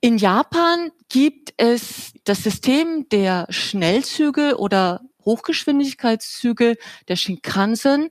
In 0.00 0.18
Japan 0.18 0.92
gibt 1.08 1.52
es 1.56 2.12
das 2.22 2.44
System 2.44 3.08
der 3.08 3.46
Schnellzüge 3.50 4.56
oder 4.58 5.00
Hochgeschwindigkeitszüge 5.28 6.76
der 7.06 7.16
Shinkansen 7.16 8.08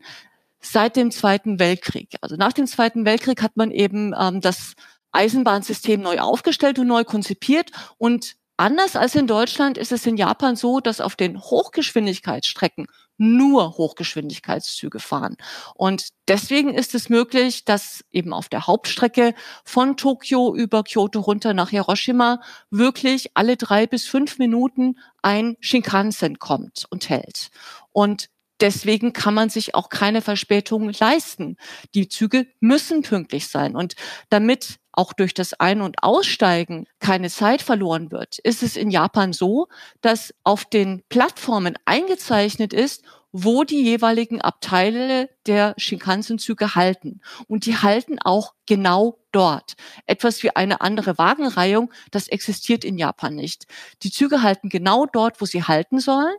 seit 0.59 0.95
dem 0.95 1.09
Zweiten 1.09 1.57
Weltkrieg. 1.57 2.15
Also 2.21 2.35
nach 2.35 2.53
dem 2.53 2.67
Zweiten 2.67 3.05
Weltkrieg 3.05 3.41
hat 3.41 3.57
man 3.57 3.71
eben 3.71 4.13
ähm, 4.17 4.39
das 4.39 4.73
Eisenbahnsystem 5.11 5.99
neu 5.99 6.19
aufgestellt 6.19 6.77
und 6.77 6.87
neu 6.87 7.03
konzipiert 7.03 7.71
und 7.97 8.35
Anders 8.59 8.95
als 8.95 9.13
in 9.13 9.27
Deutschland 9.27 9.77
ist 9.77 9.91
es 9.91 10.07
in 10.07 10.17
Japan 10.17 10.55
so, 10.55 10.79
dass 10.79 10.99
auf 10.99 11.15
den 11.15 11.39
Hochgeschwindigkeitsstrecken 11.39 12.87
nur 13.17 13.77
Hochgeschwindigkeitszüge 13.77 14.99
fahren. 14.99 15.37
Und 15.75 16.09
deswegen 16.27 16.73
ist 16.73 16.95
es 16.95 17.07
möglich, 17.09 17.65
dass 17.65 18.03
eben 18.09 18.33
auf 18.33 18.49
der 18.49 18.65
Hauptstrecke 18.65 19.35
von 19.63 19.95
Tokio 19.95 20.55
über 20.55 20.83
Kyoto 20.83 21.19
runter 21.19 21.53
nach 21.53 21.69
Hiroshima 21.69 22.41
wirklich 22.71 23.29
alle 23.35 23.57
drei 23.57 23.85
bis 23.85 24.07
fünf 24.07 24.39
Minuten 24.39 24.97
ein 25.27 25.57
Shinkansen 25.59 26.39
kommt 26.39 26.85
und 26.89 27.09
hält. 27.09 27.49
Und 27.91 28.29
deswegen 28.61 29.11
kann 29.11 29.33
man 29.33 29.49
sich 29.49 29.75
auch 29.75 29.89
keine 29.89 30.21
Verspätung 30.21 30.89
leisten. 30.97 31.57
Die 31.95 32.07
Züge 32.07 32.47
müssen 32.61 33.01
pünktlich 33.01 33.49
sein. 33.49 33.75
Und 33.75 33.95
damit 34.29 34.79
auch 34.93 35.11
durch 35.11 35.33
das 35.33 35.53
Ein- 35.53 35.81
und 35.81 36.01
Aussteigen 36.01 36.87
keine 36.99 37.29
Zeit 37.29 37.61
verloren 37.61 38.09
wird, 38.09 38.39
ist 38.39 38.63
es 38.63 38.77
in 38.77 38.89
Japan 38.89 39.33
so, 39.33 39.67
dass 39.99 40.33
auf 40.45 40.63
den 40.63 41.03
Plattformen 41.09 41.77
eingezeichnet 41.83 42.71
ist, 42.71 43.03
wo 43.31 43.63
die 43.63 43.83
jeweiligen 43.83 44.41
Abteile 44.41 45.29
der 45.45 45.73
Shinkansen-Züge 45.77 46.75
halten. 46.75 47.21
Und 47.47 47.65
die 47.65 47.77
halten 47.77 48.17
auch 48.19 48.53
genau 48.65 49.19
dort. 49.31 49.73
Etwas 50.05 50.41
wie 50.43 50.55
eine 50.55 50.81
andere 50.81 51.17
Wagenreihung, 51.17 51.91
das 52.11 52.27
existiert 52.27 52.83
in 52.83 52.97
Japan 52.97 53.35
nicht. 53.35 53.65
Die 54.03 54.11
Züge 54.11 54.41
halten 54.41 54.69
genau 54.69 55.05
dort, 55.05 55.41
wo 55.41 55.45
sie 55.45 55.63
halten 55.63 55.99
sollen. 55.99 56.35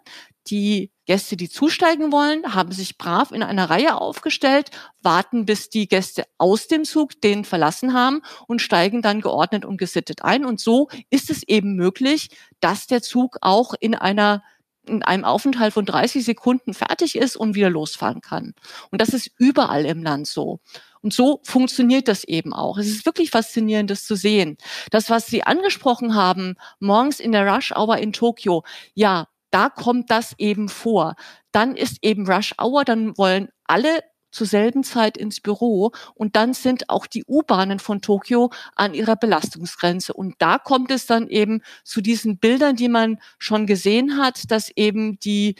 Die 0.49 0.91
Gäste, 1.05 1.37
die 1.37 1.49
zusteigen 1.49 2.11
wollen, 2.11 2.55
haben 2.55 2.73
sich 2.73 2.97
brav 2.97 3.33
in 3.33 3.43
einer 3.43 3.69
Reihe 3.69 4.01
aufgestellt, 4.01 4.71
warten, 5.03 5.45
bis 5.45 5.69
die 5.69 5.89
Gäste 5.89 6.25
aus 6.39 6.69
dem 6.69 6.85
Zug 6.85 7.21
den 7.21 7.45
verlassen 7.45 7.93
haben 7.93 8.23
und 8.47 8.63
steigen 8.63 9.03
dann 9.03 9.21
geordnet 9.21 9.65
und 9.65 9.77
gesittet 9.77 10.23
ein. 10.23 10.45
Und 10.45 10.59
so 10.61 10.89
ist 11.11 11.31
es 11.31 11.43
eben 11.47 11.77
möglich, 11.77 12.31
dass 12.61 12.87
der 12.87 13.03
Zug 13.03 13.39
auch 13.43 13.75
in 13.79 13.95
einer 13.95 14.43
in 14.89 15.03
einem 15.03 15.25
Aufenthalt 15.25 15.75
von 15.75 15.85
30 15.85 16.25
Sekunden 16.25 16.75
fertig 16.75 17.17
ist 17.17 17.37
und 17.37 17.55
wieder 17.55 17.71
losfahren 17.71 18.21
kann. 18.21 18.55
Und 18.91 19.01
das 19.01 19.11
ist 19.11 19.31
überall 19.39 19.85
im 19.85 20.03
Land 20.03 20.27
so. 20.27 20.61
Und 21.01 21.13
so 21.13 21.41
funktioniert 21.45 22.09
das 22.09 22.25
eben 22.25 22.53
auch. 22.53 22.79
Es 22.79 22.89
ist 22.89 23.07
wirklich 23.07 23.31
faszinierend, 23.31 23.91
das 23.91 24.05
zu 24.05 24.17
sehen. 24.17 24.57
Das, 24.91 25.11
was 25.11 25.27
Sie 25.27 25.45
angesprochen 25.45 26.15
haben, 26.15 26.57
morgens 26.81 27.21
in 27.21 27.33
der 27.33 27.47
Rush 27.47 27.73
Hour 27.73 27.99
in 27.99 28.13
Tokio, 28.13 28.65
ja, 28.95 29.29
da 29.51 29.71
kommt 29.71 30.11
das 30.11 30.35
eben 30.39 30.69
vor. 30.69 31.15
Dann 31.53 31.77
ist 31.77 31.99
eben 32.03 32.31
Rush 32.31 32.55
Hour, 32.61 32.85
dann 32.85 33.17
wollen 33.17 33.49
alle 33.65 34.01
zur 34.31 34.47
selben 34.47 34.85
Zeit 34.85 35.17
ins 35.17 35.41
Büro 35.41 35.93
und 36.15 36.37
dann 36.37 36.55
sind 36.55 36.91
auch 36.91 37.07
die 37.07 37.25
U-Bahnen 37.27 37.79
von 37.79 38.01
Tokio 38.01 38.51
an 38.75 38.95
ihrer 38.95 39.17
Belastungsgrenze. 39.17 40.13
Und 40.13 40.35
da 40.39 40.59
kommt 40.59 40.91
es 40.91 41.07
dann 41.07 41.29
eben 41.29 41.63
zu 41.85 42.01
diesen 42.01 42.39
Bildern, 42.39 42.77
die 42.77 42.89
man 42.89 43.19
schon 43.39 43.67
gesehen 43.67 44.19
hat, 44.19 44.51
dass 44.51 44.71
eben 44.71 45.19
die 45.21 45.57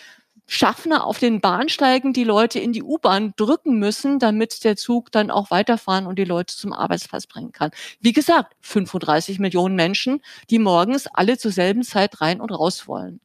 Schaffner 0.51 1.05
auf 1.05 1.19
den 1.19 1.43
Bahnsteigen 1.43 2.15
die 2.15 2.25
Leute 2.25 2.59
in 2.59 2.73
die 2.73 2.83
U-Bahn 2.83 3.35
drücken 3.37 3.79
müssen, 3.79 4.19
damit 4.19 4.65
der 4.65 4.77
Zug 4.77 5.13
dann 5.13 5.31
auch 5.31 5.51
weiterfahren 5.51 6.07
und 6.07 6.19
die 6.19 6.25
Leute 6.25 6.57
zum 6.57 6.73
Arbeitsplatz 6.73 7.27
bringen 7.27 7.53
kann. 7.53 7.71
Wie 8.01 8.15
gesagt, 8.15 8.57
35 8.63 9.41
Millionen 9.41 9.77
Menschen, 9.77 10.23
die 10.49 10.59
morgens 10.59 11.07
alle 11.07 11.37
zur 11.37 11.53
selben 11.53 11.83
Zeit 11.83 12.23
rein 12.23 12.41
und 12.41 12.51
raus 12.51 12.89
wollen. 12.89 13.21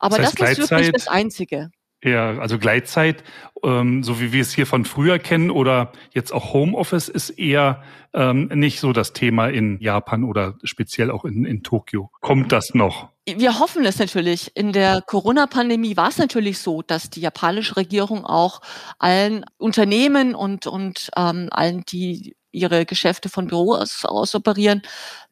Aber 0.00 0.18
das, 0.18 0.30
heißt, 0.30 0.40
das 0.40 0.58
ist 0.58 0.70
wirklich 0.70 0.92
das 0.92 1.08
Einzige. 1.08 1.70
Ja, 2.04 2.38
also 2.38 2.58
Gleitzeit, 2.58 3.24
ähm, 3.64 4.02
so 4.04 4.20
wie 4.20 4.32
wir 4.32 4.42
es 4.42 4.52
hier 4.52 4.66
von 4.66 4.84
früher 4.84 5.18
kennen 5.18 5.50
oder 5.50 5.92
jetzt 6.12 6.30
auch 6.30 6.52
Homeoffice, 6.52 7.08
ist 7.08 7.30
eher 7.30 7.82
ähm, 8.12 8.48
nicht 8.54 8.80
so 8.80 8.92
das 8.92 9.12
Thema 9.14 9.48
in 9.48 9.80
Japan 9.80 10.24
oder 10.24 10.54
speziell 10.62 11.10
auch 11.10 11.24
in, 11.24 11.44
in 11.44 11.62
Tokio. 11.62 12.10
Kommt 12.20 12.52
das 12.52 12.74
noch? 12.74 13.08
Wir 13.26 13.58
hoffen 13.58 13.84
es 13.86 13.98
natürlich. 13.98 14.54
In 14.54 14.72
der 14.72 15.02
Corona-Pandemie 15.02 15.96
war 15.96 16.10
es 16.10 16.18
natürlich 16.18 16.58
so, 16.58 16.82
dass 16.82 17.10
die 17.10 17.20
japanische 17.20 17.76
Regierung 17.76 18.24
auch 18.24 18.60
allen 18.98 19.44
Unternehmen 19.56 20.34
und, 20.34 20.66
und 20.66 21.10
ähm, 21.16 21.48
allen, 21.50 21.82
die 21.88 22.36
ihre 22.52 22.86
Geschäfte 22.86 23.28
von 23.28 23.48
Büro 23.48 23.74
aus, 23.74 24.34
operieren, 24.34 24.82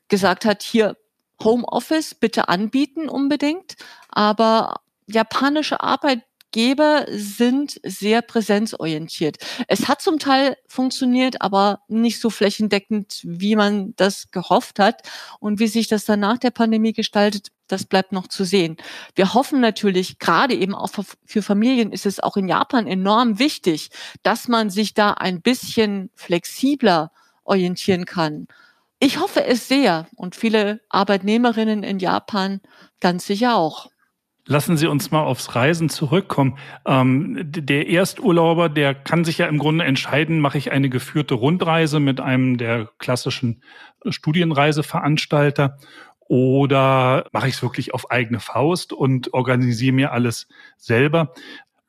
gesagt 0.09 0.45
hat, 0.45 0.63
hier 0.63 0.97
Homeoffice 1.43 2.15
bitte 2.15 2.49
anbieten 2.49 3.09
unbedingt, 3.09 3.75
aber 4.09 4.81
japanische 5.07 5.81
Arbeitgeber 6.55 7.07
sind 7.11 7.81
sehr 7.83 8.23
präsenzorientiert. 8.23 9.39
Es 9.67 9.89
hat 9.89 10.01
zum 10.01 10.21
Teil 10.21 10.57
funktioniert, 10.69 11.43
aber 11.43 11.81
nicht 11.89 12.21
so 12.21 12.31
flächendeckend, 12.31 13.21
wie 13.25 13.57
man 13.57 13.95
das 13.97 14.31
gehofft 14.31 14.79
hat. 14.79 15.03
Und 15.41 15.59
wie 15.59 15.67
sich 15.67 15.89
das 15.89 16.05
dann 16.05 16.21
nach 16.21 16.39
der 16.39 16.53
Pandemie 16.53 16.93
gestaltet, 16.93 17.49
das 17.67 17.85
bleibt 17.85 18.13
noch 18.13 18.29
zu 18.29 18.45
sehen. 18.45 18.77
Wir 19.17 19.35
hoffen 19.35 19.61
natürlich, 19.61 20.21
gerade 20.21 20.55
eben 20.55 20.77
auch 20.77 20.91
für 21.25 21.43
Familien 21.43 21.91
ist 21.91 22.07
es 22.07 22.21
auch 22.21 22.37
in 22.37 22.47
Japan 22.47 22.87
enorm 22.87 23.41
wichtig, 23.41 23.91
dass 24.23 24.47
man 24.47 24.71
sich 24.71 24.95
da 24.95 25.13
ein 25.13 25.43
bisschen 25.43 26.11
flexibler 26.15 27.11
orientieren 27.43 28.05
kann. 28.05 28.47
Ich 29.01 29.19
hoffe 29.19 29.45
es 29.45 29.67
sehr 29.67 30.07
und 30.15 30.37
viele 30.37 30.81
Arbeitnehmerinnen 30.89 31.83
in 31.83 31.99
Japan 31.99 32.61
ganz 33.01 33.27
sicher 33.27 33.57
auch. 33.57 33.89
Lassen 34.47 34.77
Sie 34.77 34.87
uns 34.87 35.11
mal 35.11 35.23
aufs 35.23 35.55
Reisen 35.55 35.89
zurückkommen. 35.89 36.59
Ähm, 36.87 37.39
der 37.41 37.89
Ersturlauber, 37.89 38.69
der 38.69 38.95
kann 38.95 39.25
sich 39.25 39.39
ja 39.39 39.47
im 39.47 39.59
Grunde 39.59 39.85
entscheiden, 39.85 40.41
mache 40.41 40.59
ich 40.59 40.71
eine 40.71 40.91
geführte 40.91 41.35
Rundreise 41.35 41.99
mit 41.99 42.21
einem 42.21 42.59
der 42.59 42.91
klassischen 42.99 43.63
Studienreiseveranstalter 44.07 45.79
oder 46.27 47.27
mache 47.33 47.49
ich 47.49 47.55
es 47.55 47.63
wirklich 47.63 47.95
auf 47.95 48.11
eigene 48.11 48.41
Faust 48.41 48.93
und 48.93 49.33
organisiere 49.33 49.95
mir 49.95 50.13
alles 50.13 50.47
selber 50.77 51.33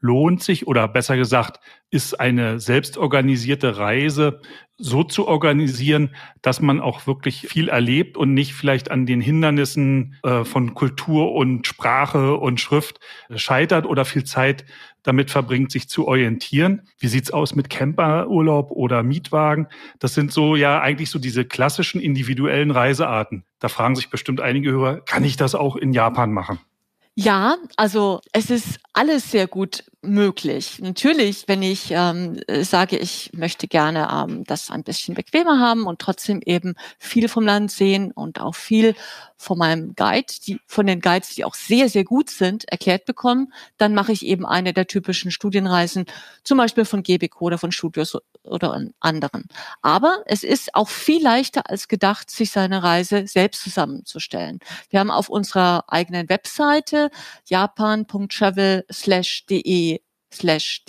lohnt 0.06 0.44
sich 0.44 0.68
oder 0.68 0.88
besser 0.88 1.18
gesagt, 1.18 1.60
ist 1.90 2.20
eine 2.20 2.60
selbstorganisierte 2.60 3.78
Reise 3.78 4.40
so 4.78 5.04
zu 5.04 5.28
organisieren, 5.28 6.14
dass 6.42 6.62
man 6.62 6.82
auch 6.82 7.08
wirklich 7.08 7.48
viel 7.48 7.70
erlebt 7.70 8.18
und 8.18 8.34
nicht 8.34 8.54
vielleicht 8.54 8.92
an 8.92 9.06
den 9.06 9.22
Hindernissen 9.22 10.16
äh, 10.24 10.44
von 10.44 10.74
Kultur 10.74 11.32
und 11.34 11.66
Sprache 11.66 12.36
und 12.36 12.60
Schrift 12.60 13.00
scheitert 13.34 13.86
oder 13.86 14.06
viel 14.06 14.26
Zeit 14.26 14.66
damit 15.02 15.32
verbringt, 15.32 15.72
sich 15.72 15.88
zu 15.88 16.08
orientieren. 16.08 16.82
Wie 17.00 17.08
sieht's 17.08 17.32
aus 17.32 17.56
mit 17.56 17.70
Camperurlaub 17.70 18.70
oder 18.72 19.02
Mietwagen? 19.02 19.68
Das 20.00 20.14
sind 20.14 20.32
so 20.32 20.56
ja 20.56 20.82
eigentlich 20.82 21.10
so 21.10 21.20
diese 21.20 21.46
klassischen 21.46 22.02
individuellen 22.02 22.72
Reisearten. 22.72 23.46
Da 23.60 23.70
fragen 23.70 23.96
sich 23.96 24.10
bestimmt 24.10 24.42
einige 24.42 24.72
Hörer, 24.72 25.02
kann 25.02 25.24
ich 25.24 25.38
das 25.38 25.56
auch 25.56 25.76
in 25.76 25.94
Japan 25.94 26.32
machen? 26.32 26.60
Ja, 27.18 27.58
also 27.78 28.20
es 28.34 28.50
ist 28.50 28.78
alles 28.92 29.32
sehr 29.32 29.48
gut 29.48 29.86
möglich. 30.02 30.80
Natürlich, 30.82 31.48
wenn 31.48 31.62
ich 31.62 31.92
ähm, 31.92 32.42
sage, 32.62 32.98
ich 32.98 33.32
möchte 33.34 33.70
gerne 33.70 34.10
ähm, 34.12 34.44
das 34.44 34.70
ein 34.70 34.84
bisschen 34.84 35.16
bequemer 35.16 35.58
haben 35.62 35.86
und 35.88 36.00
trotzdem 36.00 36.42
eben 36.46 36.76
viel 37.00 37.30
vom 37.30 37.46
Land 37.46 37.72
sehen 37.72 38.12
und 38.12 38.42
auch 38.42 38.54
viel 38.56 38.96
von 39.38 39.58
meinem 39.58 39.96
Guide, 39.96 40.34
die, 40.46 40.60
von 40.68 40.88
den 40.88 41.00
Guides, 41.00 41.36
die 41.36 41.46
auch 41.46 41.56
sehr, 41.56 41.88
sehr 41.88 42.04
gut 42.04 42.30
sind, 42.30 42.66
erklärt 42.66 43.06
bekommen, 43.06 43.54
dann 43.78 43.94
mache 43.94 44.12
ich 44.12 44.26
eben 44.26 44.46
eine 44.46 44.74
der 44.74 44.88
typischen 44.88 45.32
Studienreisen, 45.32 46.06
zum 46.44 46.58
Beispiel 46.58 46.84
von 46.84 47.02
GBK 47.02 47.42
oder 47.42 47.58
von 47.58 47.72
Studios 47.72 48.18
oder 48.46 48.80
anderen. 49.00 49.46
Aber 49.82 50.24
es 50.26 50.44
ist 50.44 50.76
auch 50.76 50.90
viel 50.90 51.22
leichter 51.22 51.70
als 51.70 51.88
gedacht, 51.88 52.30
sich 52.30 52.52
seine 52.52 52.84
Reise 52.84 53.28
selbst 53.28 53.64
zusammenzustellen. 53.64 54.60
Wir 54.90 55.00
haben 55.00 55.12
auf 55.12 55.30
unserer 55.30 55.86
eigenen 55.88 56.30
Webseite 56.30 57.10
japan.travel 57.46 58.86
de 59.50 60.00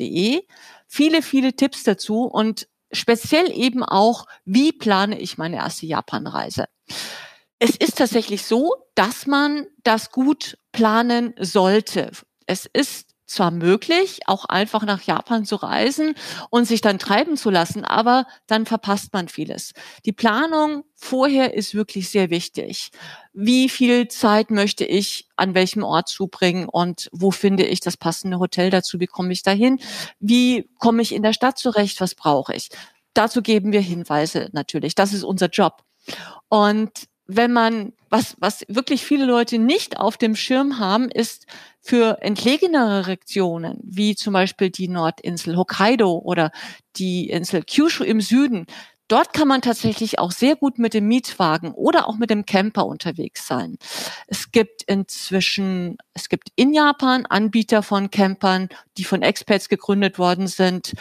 de 0.01 0.43
viele, 0.87 1.23
viele 1.23 1.53
Tipps 1.55 1.85
dazu 1.85 2.25
und 2.25 2.69
speziell 2.93 3.51
eben 3.53 3.83
auch, 3.83 4.27
wie 4.45 4.73
plane 4.73 5.19
ich 5.19 5.39
meine 5.39 5.57
erste 5.57 5.87
Japanreise. 5.87 6.67
Es 7.59 7.77
ist 7.77 7.99
tatsächlich 7.99 8.45
so, 8.45 8.75
dass 8.95 9.27
man 9.27 9.67
das 9.83 10.11
gut 10.11 10.59
planen 10.73 11.35
sollte. 11.39 12.11
Es 12.47 12.67
ist 12.67 13.06
zwar 13.27 13.51
möglich, 13.51 14.21
auch 14.27 14.45
einfach 14.45 14.85
nach 14.85 15.03
Japan 15.03 15.45
zu 15.45 15.57
reisen 15.57 16.15
und 16.51 16.67
sich 16.67 16.81
dann 16.81 16.99
treiben 16.99 17.37
zu 17.37 17.51
lassen, 17.51 17.85
aber 17.85 18.27
dann 18.47 18.67
verpasst 18.67 19.13
man 19.13 19.29
vieles. 19.29 19.73
Die 20.05 20.13
Planung 20.13 20.85
vorher 20.95 21.55
ist 21.55 21.75
wirklich 21.75 22.09
sehr 22.09 22.31
wichtig. 22.31 22.91
Wie 23.33 23.69
viel 23.69 24.09
Zeit 24.09 24.51
möchte 24.51 24.85
ich 24.85 25.27
an 25.37 25.55
welchem 25.55 25.83
Ort 25.83 26.09
zubringen 26.09 26.69
und 26.69 27.09
wo 27.13 27.31
finde 27.31 27.67
ich 27.67 27.81
das 27.81 27.97
passende 27.97 28.39
Hotel 28.39 28.71
dazu? 28.71 29.01
Wie 29.01 29.07
komme 29.07 29.33
ich 29.33 29.43
dahin? 29.43 29.81
Wie 30.21 30.69
komme 30.79 31.03
ich 31.03 31.13
in 31.13 31.23
der 31.23 31.33
Stadt 31.33 31.59
zurecht? 31.59 32.01
Was 32.01 32.15
brauche 32.15 32.55
ich? 32.55 32.71
Dazu 33.13 33.43
geben 33.43 33.73
wir 33.73 33.81
Hinweise 33.81 34.49
natürlich. 34.53 34.95
Das 34.95 35.13
ist 35.13 35.25
unser 35.25 35.49
Job. 35.49 35.83
Und 36.49 36.91
wenn 37.27 37.53
man, 37.53 37.93
was, 38.09 38.37
was 38.39 38.65
wirklich 38.69 39.05
viele 39.05 39.25
Leute 39.25 39.59
nicht 39.59 39.99
auf 39.99 40.17
dem 40.17 40.37
Schirm 40.37 40.79
haben, 40.79 41.11
ist 41.11 41.47
für 41.81 42.19
entlegenere 42.23 43.07
Regionen, 43.07 43.79
wie 43.83 44.17
zum 44.17 44.33
Beispiel 44.33 44.71
die 44.71 44.89
Nordinsel 44.89 45.57
Hokkaido 45.57 46.19
oder 46.19 46.51
die 46.97 47.31
Insel 47.31 47.63
Kyushu 47.63 48.05
im 48.05 48.21
Süden, 48.21 48.67
Dort 49.09 49.33
kann 49.33 49.47
man 49.47 49.63
tatsächlich 49.63 50.19
auch 50.19 50.33
sehr 50.33 50.57
gut 50.57 50.81
mit 50.81 50.93
dem 50.93 51.07
Mietwagen 51.07 51.73
oder 51.73 52.09
auch 52.09 52.17
mit 52.17 52.29
dem 52.29 52.45
Camper 52.45 52.87
unterwegs 52.87 53.47
sein. 53.47 53.79
Es 54.27 54.51
gibt 54.51 54.83
inzwischen, 54.83 55.97
es 56.13 56.29
gibt 56.29 56.49
in 56.57 56.75
Japan 56.75 57.25
Anbieter 57.25 57.85
von 57.85 58.11
Campern, 58.11 58.69
die 58.99 59.05
von 59.05 59.23
Experts 59.23 59.69
gegründet 59.69 60.19
worden 60.19 60.49
sind 60.49 60.95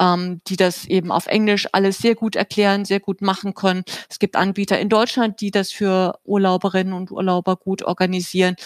ähm, 0.00 0.40
die 0.48 0.56
das 0.56 0.86
eben 0.86 1.12
auf 1.12 1.26
Englisch 1.26 1.68
alles 1.72 1.98
sehr 1.98 2.14
gut 2.14 2.34
erklären, 2.34 2.84
sehr 2.84 3.00
gut 3.00 3.20
machen 3.20 3.54
können. 3.54 3.84
Es 4.08 4.18
gibt 4.18 4.34
Anbieter 4.34 4.80
in 4.80 4.88
Deutschland, 4.88 5.40
die 5.40 5.50
das 5.50 5.70
für 5.70 6.18
Urlauberinnen 6.24 6.94
und 6.94 7.10
Urlauber 7.12 7.56
gut 7.56 7.82
organisieren. 7.82 8.56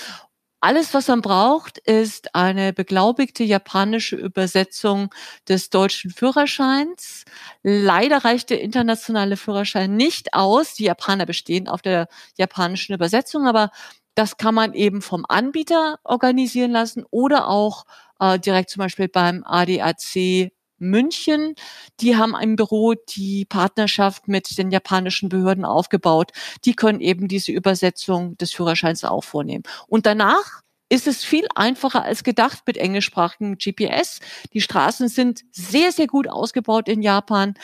Alles, 0.61 0.95
was 0.95 1.09
man 1.09 1.21
braucht, 1.21 1.77
ist 1.77 2.35
eine 2.35 2.73
beglaubigte 2.73 3.45
japanische 3.45 4.17
Übersetzung 4.17 5.11
des 5.47 5.69
deutschen 5.69 6.11
Führerscheins. 6.11 7.25
Leider 7.63 8.25
reicht 8.25 8.49
der 8.49 8.63
internationale 8.63 9.37
Führerschein 9.37 9.95
nicht 9.95 10.33
aus. 10.33 10.73
Die 10.73 10.85
Japaner 10.85 11.27
bestehen 11.27 11.69
auf 11.69 11.83
der 11.83 12.09
japanischen 12.39 12.95
Übersetzung, 12.95 13.47
aber 13.47 13.71
das 14.15 14.39
kann 14.39 14.55
man 14.55 14.73
eben 14.73 15.03
vom 15.03 15.27
Anbieter 15.29 15.99
organisieren 16.03 16.71
lassen 16.71 17.05
oder 17.11 17.49
auch 17.49 17.85
äh, 18.19 18.39
direkt 18.39 18.71
zum 18.71 18.81
Beispiel 18.81 19.09
beim 19.09 19.45
ADAC 19.45 20.51
München. 20.79 21.55
Die 22.01 22.17
haben 22.17 22.35
ein 22.35 22.57
Büro 22.57 22.95
die 22.95 23.45
Partnerschaft 23.45 24.29
mit 24.29 24.59
den 24.59 24.71
japanischen 24.71 25.29
Behörden 25.29 25.65
aufgebaut. 25.65 26.33
Die 26.65 26.75
können 26.75 27.01
eben 27.01 27.29
diese 27.29 27.53
Übersetzung 27.53 28.37
des 28.39 28.53
Führerscheins 28.53 29.05
auch 29.05 29.25
vornehmen. 29.25 29.65
Und 29.87 30.07
danach 30.07 30.63
ist 30.89 31.07
es 31.07 31.25
viel 31.25 31.47
einfacher 31.55 32.05
als 32.05 32.25
gedacht 32.25 32.63
mit 32.67 32.77
englischsprachigen 32.77 33.57
GPS. 33.57 34.21
Die 34.53 34.61
Straßen 34.61 35.09
sind 35.09 35.43
sehr, 35.51 35.93
sehr 35.93 36.07
gut 36.07 36.29
ausgebaut 36.29 36.89
in 36.89 37.03
Japan. 37.03 37.55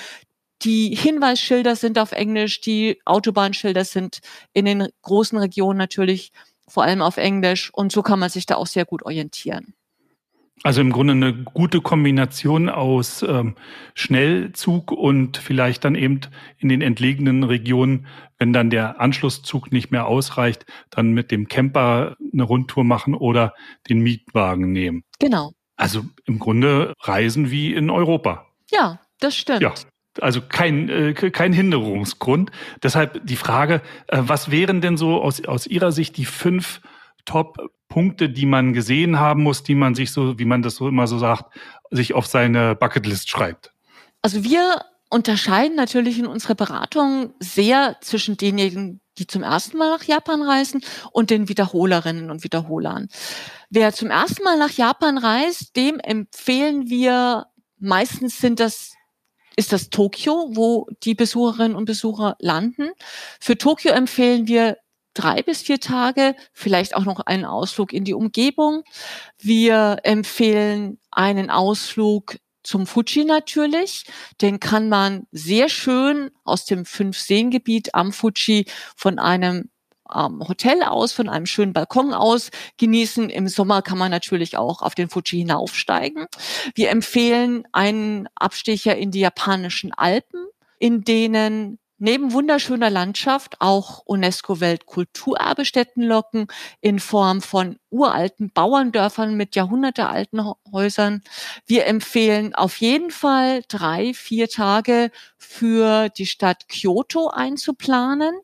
Die 0.62 0.94
Hinweisschilder 0.94 1.76
sind 1.76 1.98
auf 1.98 2.12
Englisch, 2.12 2.60
die 2.60 3.00
Autobahnschilder 3.06 3.84
sind 3.84 4.20
in 4.52 4.66
den 4.66 4.88
großen 5.02 5.38
Regionen 5.38 5.78
natürlich 5.78 6.32
vor 6.68 6.84
allem 6.84 7.02
auf 7.02 7.16
Englisch 7.16 7.72
und 7.72 7.92
so 7.92 8.02
kann 8.02 8.18
man 8.18 8.30
sich 8.30 8.46
da 8.46 8.56
auch 8.56 8.66
sehr 8.66 8.84
gut 8.84 9.02
orientieren. 9.02 9.74
Also 10.62 10.82
im 10.82 10.92
Grunde 10.92 11.14
eine 11.14 11.32
gute 11.32 11.80
Kombination 11.80 12.68
aus 12.68 13.22
ähm, 13.22 13.54
Schnellzug 13.94 14.92
und 14.92 15.38
vielleicht 15.38 15.84
dann 15.84 15.94
eben 15.94 16.20
in 16.58 16.68
den 16.68 16.82
entlegenen 16.82 17.44
Regionen, 17.44 18.06
wenn 18.38 18.52
dann 18.52 18.68
der 18.68 19.00
Anschlusszug 19.00 19.72
nicht 19.72 19.90
mehr 19.90 20.06
ausreicht, 20.06 20.66
dann 20.90 21.12
mit 21.12 21.30
dem 21.30 21.48
Camper 21.48 22.16
eine 22.32 22.42
Rundtour 22.42 22.84
machen 22.84 23.14
oder 23.14 23.54
den 23.88 24.00
Mietwagen 24.00 24.72
nehmen. 24.72 25.04
Genau. 25.18 25.52
Also 25.76 26.04
im 26.26 26.38
Grunde 26.38 26.92
reisen 27.00 27.50
wie 27.50 27.72
in 27.72 27.88
Europa. 27.88 28.46
Ja, 28.70 29.00
das 29.18 29.36
stimmt. 29.36 29.62
Ja. 29.62 29.72
Also 30.20 30.42
kein, 30.42 30.90
äh, 30.90 31.14
kein 31.14 31.54
Hinderungsgrund. 31.54 32.50
Deshalb 32.82 33.24
die 33.24 33.36
Frage, 33.36 33.80
äh, 34.08 34.18
was 34.20 34.50
wären 34.50 34.82
denn 34.82 34.98
so 34.98 35.22
aus, 35.22 35.42
aus 35.44 35.66
Ihrer 35.66 35.92
Sicht 35.92 36.18
die 36.18 36.26
fünf 36.26 36.82
Top-Punkte, 37.90 38.30
die 38.30 38.46
man 38.46 38.72
gesehen 38.72 39.18
haben 39.18 39.42
muss, 39.42 39.62
die 39.62 39.74
man 39.74 39.94
sich 39.94 40.12
so, 40.12 40.38
wie 40.38 40.44
man 40.44 40.62
das 40.62 40.76
so 40.76 40.88
immer 40.88 41.06
so 41.06 41.18
sagt, 41.18 41.54
sich 41.90 42.14
auf 42.14 42.26
seine 42.26 42.74
Bucketlist 42.74 43.28
schreibt? 43.28 43.72
Also 44.22 44.44
wir 44.44 44.82
unterscheiden 45.10 45.76
natürlich 45.76 46.18
in 46.18 46.26
unserer 46.26 46.54
Beratung 46.54 47.34
sehr 47.40 47.96
zwischen 48.00 48.36
denjenigen, 48.36 49.00
die 49.18 49.26
zum 49.26 49.42
ersten 49.42 49.76
Mal 49.76 49.90
nach 49.90 50.04
Japan 50.04 50.40
reisen 50.40 50.82
und 51.10 51.30
den 51.30 51.48
Wiederholerinnen 51.48 52.30
und 52.30 52.44
Wiederholern. 52.44 53.08
Wer 53.70 53.92
zum 53.92 54.10
ersten 54.10 54.44
Mal 54.44 54.56
nach 54.56 54.70
Japan 54.70 55.18
reist, 55.18 55.74
dem 55.76 55.98
empfehlen 55.98 56.88
wir, 56.88 57.46
meistens 57.78 58.40
sind 58.40 58.60
das 58.60 58.94
ist 59.56 59.72
das 59.72 59.90
Tokio, 59.90 60.50
wo 60.52 60.86
die 61.02 61.14
Besucherinnen 61.14 61.76
und 61.76 61.84
Besucher 61.84 62.36
landen. 62.38 62.92
Für 63.40 63.58
Tokio 63.58 63.90
empfehlen 63.92 64.46
wir 64.46 64.78
drei 65.14 65.42
bis 65.42 65.62
vier 65.62 65.80
Tage, 65.80 66.34
vielleicht 66.52 66.94
auch 66.94 67.04
noch 67.04 67.20
einen 67.20 67.44
Ausflug 67.44 67.92
in 67.92 68.04
die 68.04 68.14
Umgebung. 68.14 68.84
Wir 69.38 69.98
empfehlen 70.04 70.98
einen 71.10 71.50
Ausflug 71.50 72.36
zum 72.62 72.86
Fuji 72.86 73.24
natürlich. 73.24 74.04
Den 74.40 74.60
kann 74.60 74.88
man 74.88 75.26
sehr 75.32 75.68
schön 75.68 76.30
aus 76.44 76.64
dem 76.64 76.84
Fünf-Seen-Gebiet 76.84 77.94
am 77.94 78.12
Fuji 78.12 78.66
von 78.96 79.18
einem 79.18 79.70
ähm, 80.14 80.46
Hotel 80.46 80.82
aus, 80.82 81.12
von 81.12 81.28
einem 81.28 81.46
schönen 81.46 81.72
Balkon 81.72 82.12
aus 82.12 82.50
genießen. 82.78 83.30
Im 83.30 83.48
Sommer 83.48 83.82
kann 83.82 83.98
man 83.98 84.10
natürlich 84.10 84.56
auch 84.56 84.82
auf 84.82 84.94
den 84.94 85.08
Fuji 85.08 85.38
hinaufsteigen. 85.38 86.26
Wir 86.74 86.90
empfehlen 86.90 87.64
einen 87.72 88.28
Abstecher 88.34 88.96
in 88.96 89.10
die 89.10 89.20
japanischen 89.20 89.92
Alpen, 89.92 90.46
in 90.78 91.02
denen 91.02 91.79
neben 92.00 92.32
wunderschöner 92.32 92.90
Landschaft 92.90 93.60
auch 93.60 94.02
UNESCO-Weltkulturerbestätten 94.06 96.02
locken 96.02 96.48
in 96.80 96.98
Form 96.98 97.42
von 97.42 97.78
uralten 97.90 98.50
Bauerndörfern 98.52 99.36
mit 99.36 99.54
jahrhundertealten 99.54 100.42
Häusern. 100.72 101.22
Wir 101.66 101.86
empfehlen 101.86 102.54
auf 102.54 102.78
jeden 102.78 103.10
Fall 103.10 103.62
drei, 103.68 104.14
vier 104.14 104.48
Tage 104.48 105.12
für 105.38 106.08
die 106.08 106.26
Stadt 106.26 106.68
Kyoto 106.68 107.28
einzuplanen. 107.28 108.34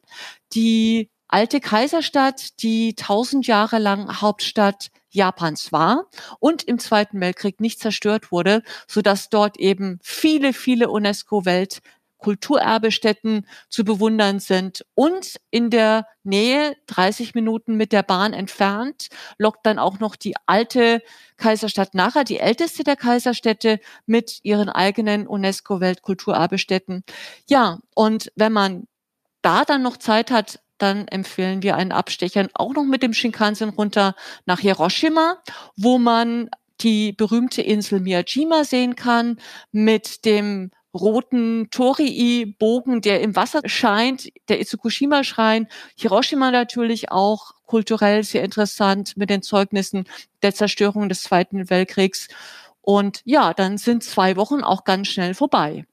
Die 0.52 1.10
alte 1.28 1.60
Kaiserstadt, 1.60 2.62
die 2.62 2.94
tausend 2.94 3.46
Jahre 3.46 3.78
lang 3.78 4.20
Hauptstadt 4.20 4.90
Japans 5.10 5.72
war 5.72 6.04
und 6.40 6.62
im 6.64 6.78
Zweiten 6.78 7.20
Weltkrieg 7.20 7.60
nicht 7.60 7.80
zerstört 7.80 8.30
wurde, 8.30 8.62
so 8.86 9.00
dass 9.00 9.30
dort 9.30 9.56
eben 9.58 9.98
viele, 10.02 10.52
viele 10.52 10.90
UNESCO-Welt 10.90 11.80
Kulturerbestätten 12.26 13.46
zu 13.68 13.84
bewundern 13.84 14.40
sind. 14.40 14.84
Und 14.96 15.36
in 15.52 15.70
der 15.70 16.08
Nähe, 16.24 16.76
30 16.88 17.36
Minuten 17.36 17.76
mit 17.76 17.92
der 17.92 18.02
Bahn 18.02 18.32
entfernt, 18.32 19.10
lockt 19.38 19.64
dann 19.64 19.78
auch 19.78 20.00
noch 20.00 20.16
die 20.16 20.34
alte 20.44 21.02
Kaiserstadt 21.36 21.94
Nara, 21.94 22.24
die 22.24 22.40
älteste 22.40 22.82
der 22.82 22.96
Kaiserstädte, 22.96 23.78
mit 24.06 24.40
ihren 24.42 24.68
eigenen 24.68 25.28
UNESCO-Weltkulturerbestätten. 25.28 27.04
Ja, 27.48 27.78
und 27.94 28.32
wenn 28.34 28.52
man 28.52 28.88
da 29.42 29.64
dann 29.64 29.82
noch 29.82 29.96
Zeit 29.96 30.32
hat, 30.32 30.58
dann 30.78 31.06
empfehlen 31.06 31.62
wir 31.62 31.76
einen 31.76 31.92
Abstecher 31.92 32.48
auch 32.54 32.74
noch 32.74 32.82
mit 32.82 33.04
dem 33.04 33.12
Shinkansen 33.12 33.68
runter 33.68 34.16
nach 34.46 34.58
Hiroshima, 34.58 35.40
wo 35.76 35.98
man 35.98 36.50
die 36.80 37.12
berühmte 37.12 37.62
Insel 37.62 38.00
Miyajima 38.00 38.64
sehen 38.64 38.96
kann 38.96 39.38
mit 39.70 40.24
dem 40.24 40.72
roten 40.96 41.68
Torii-Bogen, 41.70 43.00
der 43.00 43.20
im 43.20 43.36
Wasser 43.36 43.60
scheint, 43.66 44.28
der 44.48 44.60
Itsukushima-Schrein, 44.60 45.68
Hiroshima 45.96 46.50
natürlich 46.50 47.10
auch 47.12 47.52
kulturell 47.66 48.24
sehr 48.24 48.42
interessant 48.44 49.16
mit 49.16 49.30
den 49.30 49.42
Zeugnissen 49.42 50.04
der 50.42 50.54
Zerstörung 50.54 51.08
des 51.08 51.22
Zweiten 51.22 51.70
Weltkriegs. 51.70 52.28
Und 52.80 53.22
ja, 53.24 53.54
dann 53.54 53.78
sind 53.78 54.04
zwei 54.04 54.36
Wochen 54.36 54.62
auch 54.62 54.84
ganz 54.84 55.08
schnell 55.08 55.34
vorbei. 55.34 55.86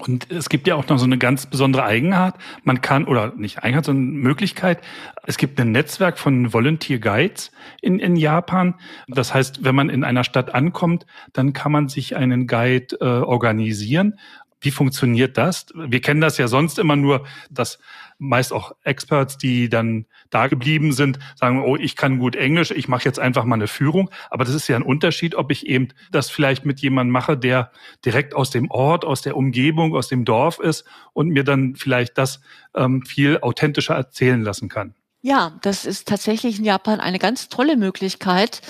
Und 0.00 0.30
es 0.30 0.48
gibt 0.48 0.66
ja 0.66 0.74
auch 0.74 0.88
noch 0.88 0.98
so 0.98 1.04
eine 1.04 1.18
ganz 1.18 1.46
besondere 1.46 1.84
Eigenart. 1.84 2.36
Man 2.64 2.80
kann, 2.80 3.04
oder 3.04 3.34
nicht 3.36 3.62
Eigenart, 3.62 3.84
sondern 3.84 4.14
Möglichkeit. 4.14 4.80
Es 5.24 5.36
gibt 5.36 5.60
ein 5.60 5.72
Netzwerk 5.72 6.18
von 6.18 6.52
Volunteer 6.52 6.98
Guides 6.98 7.52
in, 7.82 7.98
in 7.98 8.16
Japan. 8.16 8.74
Das 9.08 9.34
heißt, 9.34 9.62
wenn 9.64 9.74
man 9.74 9.90
in 9.90 10.02
einer 10.02 10.24
Stadt 10.24 10.54
ankommt, 10.54 11.06
dann 11.32 11.52
kann 11.52 11.72
man 11.72 11.88
sich 11.88 12.16
einen 12.16 12.46
Guide 12.46 12.96
äh, 13.00 13.04
organisieren. 13.04 14.18
Wie 14.60 14.70
funktioniert 14.70 15.38
das? 15.38 15.66
Wir 15.74 16.00
kennen 16.00 16.20
das 16.20 16.36
ja 16.38 16.48
sonst 16.48 16.78
immer 16.78 16.96
nur, 16.96 17.26
dass 17.50 17.78
meist 18.18 18.52
auch 18.52 18.72
Experts, 18.84 19.38
die 19.38 19.68
dann 19.68 20.06
da 20.28 20.46
geblieben 20.46 20.92
sind, 20.92 21.18
sagen, 21.34 21.62
oh, 21.64 21.76
ich 21.76 21.96
kann 21.96 22.18
gut 22.18 22.36
Englisch, 22.36 22.70
ich 22.70 22.86
mache 22.86 23.04
jetzt 23.06 23.18
einfach 23.18 23.44
mal 23.44 23.54
eine 23.54 23.66
Führung. 23.66 24.10
Aber 24.28 24.44
das 24.44 24.54
ist 24.54 24.68
ja 24.68 24.76
ein 24.76 24.82
Unterschied, 24.82 25.34
ob 25.34 25.50
ich 25.50 25.66
eben 25.66 25.88
das 26.12 26.30
vielleicht 26.30 26.66
mit 26.66 26.80
jemandem 26.80 27.12
mache, 27.12 27.36
der 27.36 27.72
direkt 28.04 28.34
aus 28.34 28.50
dem 28.50 28.70
Ort, 28.70 29.04
aus 29.04 29.22
der 29.22 29.36
Umgebung, 29.36 29.94
aus 29.94 30.08
dem 30.08 30.24
Dorf 30.24 30.58
ist 30.58 30.84
und 31.14 31.28
mir 31.28 31.44
dann 31.44 31.74
vielleicht 31.76 32.18
das 32.18 32.40
ähm, 32.74 33.02
viel 33.02 33.38
authentischer 33.40 33.94
erzählen 33.94 34.42
lassen 34.42 34.68
kann. 34.68 34.94
Ja, 35.22 35.58
das 35.62 35.84
ist 35.84 36.08
tatsächlich 36.08 36.58
in 36.58 36.64
Japan 36.64 37.00
eine 37.00 37.18
ganz 37.18 37.48
tolle 37.48 37.76
Möglichkeit. 37.76 38.62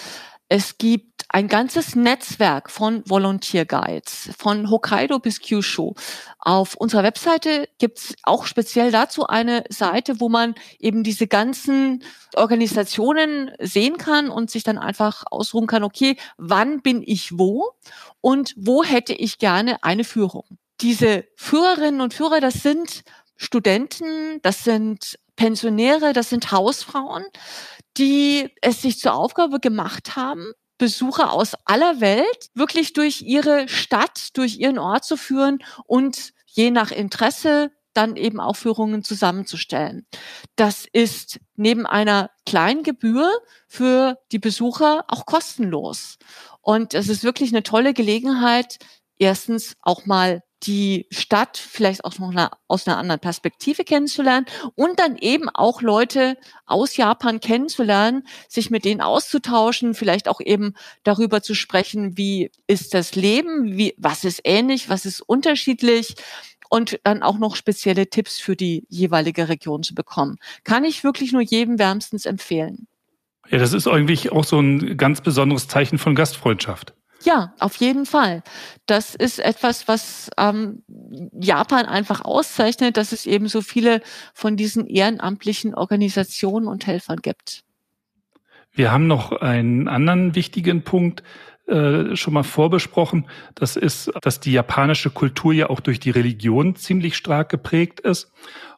Es 0.52 0.78
gibt 0.78 1.26
ein 1.28 1.46
ganzes 1.46 1.94
Netzwerk 1.94 2.72
von 2.72 3.04
Volunteer 3.08 3.64
Guides, 3.64 4.30
von 4.36 4.68
Hokkaido 4.68 5.20
bis 5.20 5.40
Kyushu. 5.40 5.94
Auf 6.40 6.74
unserer 6.74 7.04
Webseite 7.04 7.68
gibt's 7.78 8.16
auch 8.24 8.46
speziell 8.46 8.90
dazu 8.90 9.28
eine 9.28 9.62
Seite, 9.68 10.18
wo 10.18 10.28
man 10.28 10.56
eben 10.80 11.04
diese 11.04 11.28
ganzen 11.28 12.02
Organisationen 12.34 13.52
sehen 13.60 13.96
kann 13.96 14.28
und 14.28 14.50
sich 14.50 14.64
dann 14.64 14.76
einfach 14.76 15.22
ausruhen 15.30 15.68
kann, 15.68 15.84
okay, 15.84 16.16
wann 16.36 16.82
bin 16.82 17.00
ich 17.06 17.38
wo 17.38 17.70
und 18.20 18.52
wo 18.56 18.82
hätte 18.82 19.12
ich 19.12 19.38
gerne 19.38 19.84
eine 19.84 20.02
Führung. 20.02 20.58
Diese 20.80 21.26
Führerinnen 21.36 22.00
und 22.00 22.12
Führer, 22.12 22.40
das 22.40 22.54
sind 22.54 23.04
Studenten, 23.36 24.42
das 24.42 24.64
sind 24.64 25.16
Pensionäre, 25.40 26.12
das 26.12 26.28
sind 26.28 26.52
Hausfrauen, 26.52 27.24
die 27.96 28.50
es 28.60 28.82
sich 28.82 28.98
zur 28.98 29.14
Aufgabe 29.14 29.58
gemacht 29.58 30.14
haben, 30.14 30.52
Besucher 30.76 31.32
aus 31.32 31.54
aller 31.64 32.02
Welt 32.02 32.50
wirklich 32.52 32.92
durch 32.92 33.22
ihre 33.22 33.66
Stadt, 33.66 34.36
durch 34.36 34.58
ihren 34.58 34.78
Ort 34.78 35.06
zu 35.06 35.16
führen 35.16 35.60
und 35.86 36.34
je 36.44 36.70
nach 36.70 36.90
Interesse 36.90 37.72
dann 37.94 38.16
eben 38.16 38.38
auch 38.38 38.54
Führungen 38.54 39.02
zusammenzustellen. 39.02 40.06
Das 40.56 40.84
ist 40.92 41.40
neben 41.56 41.86
einer 41.86 42.28
kleinen 42.44 42.82
Gebühr 42.82 43.30
für 43.66 44.18
die 44.32 44.38
Besucher 44.38 45.06
auch 45.08 45.24
kostenlos. 45.24 46.18
Und 46.60 46.92
es 46.92 47.08
ist 47.08 47.24
wirklich 47.24 47.50
eine 47.50 47.62
tolle 47.62 47.94
Gelegenheit, 47.94 48.76
erstens 49.16 49.74
auch 49.80 50.04
mal 50.04 50.42
die 50.62 51.06
Stadt 51.10 51.56
vielleicht 51.56 52.04
auch 52.04 52.18
noch 52.18 52.50
aus 52.68 52.86
einer 52.86 52.98
anderen 52.98 53.20
Perspektive 53.20 53.84
kennenzulernen 53.84 54.46
und 54.74 54.98
dann 54.98 55.16
eben 55.16 55.48
auch 55.48 55.82
Leute 55.82 56.36
aus 56.66 56.96
Japan 56.96 57.40
kennenzulernen, 57.40 58.26
sich 58.48 58.70
mit 58.70 58.84
denen 58.84 59.00
auszutauschen, 59.00 59.94
vielleicht 59.94 60.28
auch 60.28 60.40
eben 60.40 60.74
darüber 61.02 61.42
zu 61.42 61.54
sprechen, 61.54 62.16
wie 62.16 62.50
ist 62.66 62.94
das 62.94 63.14
Leben, 63.14 63.76
wie, 63.76 63.94
was 63.96 64.24
ist 64.24 64.42
ähnlich, 64.44 64.88
was 64.88 65.06
ist 65.06 65.20
unterschiedlich 65.22 66.14
und 66.68 67.00
dann 67.04 67.22
auch 67.22 67.38
noch 67.38 67.56
spezielle 67.56 68.08
Tipps 68.08 68.38
für 68.38 68.56
die 68.56 68.86
jeweilige 68.88 69.48
Region 69.48 69.82
zu 69.82 69.94
bekommen. 69.94 70.36
Kann 70.64 70.84
ich 70.84 71.04
wirklich 71.04 71.32
nur 71.32 71.42
jedem 71.42 71.78
wärmstens 71.78 72.26
empfehlen. 72.26 72.86
Ja, 73.48 73.58
das 73.58 73.72
ist 73.72 73.88
eigentlich 73.88 74.30
auch 74.30 74.44
so 74.44 74.60
ein 74.60 74.96
ganz 74.96 75.20
besonderes 75.20 75.66
Zeichen 75.66 75.98
von 75.98 76.14
Gastfreundschaft. 76.14 76.94
Ja, 77.22 77.54
auf 77.58 77.76
jeden 77.76 78.06
Fall. 78.06 78.42
Das 78.86 79.14
ist 79.14 79.40
etwas, 79.40 79.88
was 79.88 80.30
ähm, 80.38 80.82
Japan 81.38 81.86
einfach 81.86 82.24
auszeichnet, 82.24 82.96
dass 82.96 83.12
es 83.12 83.26
eben 83.26 83.48
so 83.48 83.60
viele 83.60 84.00
von 84.32 84.56
diesen 84.56 84.86
ehrenamtlichen 84.86 85.74
Organisationen 85.74 86.66
und 86.66 86.86
Helfern 86.86 87.18
gibt. 87.18 87.62
Wir 88.72 88.92
haben 88.92 89.06
noch 89.06 89.32
einen 89.32 89.88
anderen 89.88 90.34
wichtigen 90.34 90.82
Punkt 90.82 91.22
äh, 91.66 92.16
schon 92.16 92.34
mal 92.34 92.42
vorbesprochen. 92.42 93.26
Das 93.54 93.76
ist, 93.76 94.10
dass 94.22 94.40
die 94.40 94.52
japanische 94.52 95.10
Kultur 95.10 95.52
ja 95.52 95.68
auch 95.68 95.80
durch 95.80 96.00
die 96.00 96.10
Religion 96.10 96.74
ziemlich 96.74 97.16
stark 97.16 97.48
geprägt 97.48 98.00
ist. 98.00 98.32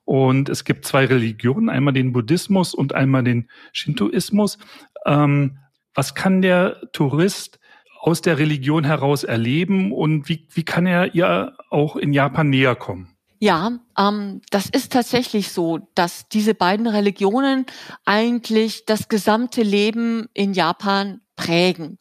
Und 0.05 0.49
es 0.49 0.65
gibt 0.65 0.85
zwei 0.85 1.07
Religionen, 1.07 1.69
einmal 1.69 1.95
den 1.95 2.13
Buddhismus 2.13 2.75
und 2.75 2.93
einmal 2.95 3.23
den 3.23 3.49
Shintoismus. 3.73 4.59
Ähm, 5.07 5.59
was 5.95 6.15
kann 6.15 6.43
der 6.43 6.81
Tourist 6.93 7.61
aus 8.03 8.21
der 8.21 8.37
Religion 8.37 8.83
heraus 8.83 9.23
erleben 9.23 9.93
und 9.93 10.29
wie, 10.29 10.49
wie 10.51 10.65
kann 10.65 10.87
er 10.87 11.15
ihr 11.15 11.57
auch 11.71 11.95
in 11.95 12.13
Japan 12.13 12.51
näher 12.51 12.75
kommen? 12.75 13.17
Ja, 13.39 13.79
ähm, 13.97 14.41
das 14.51 14.67
ist 14.67 14.93
tatsächlich 14.93 15.53
so, 15.53 15.79
dass 15.95 16.29
diese 16.29 16.55
beiden 16.55 16.89
Religionen 16.89 17.65
eigentlich 18.05 18.87
das 18.87 19.09
gesamte 19.09 19.63
Leben 19.63 20.29
in 20.35 20.53
Japan 20.53 21.21
prägen. 21.37 21.97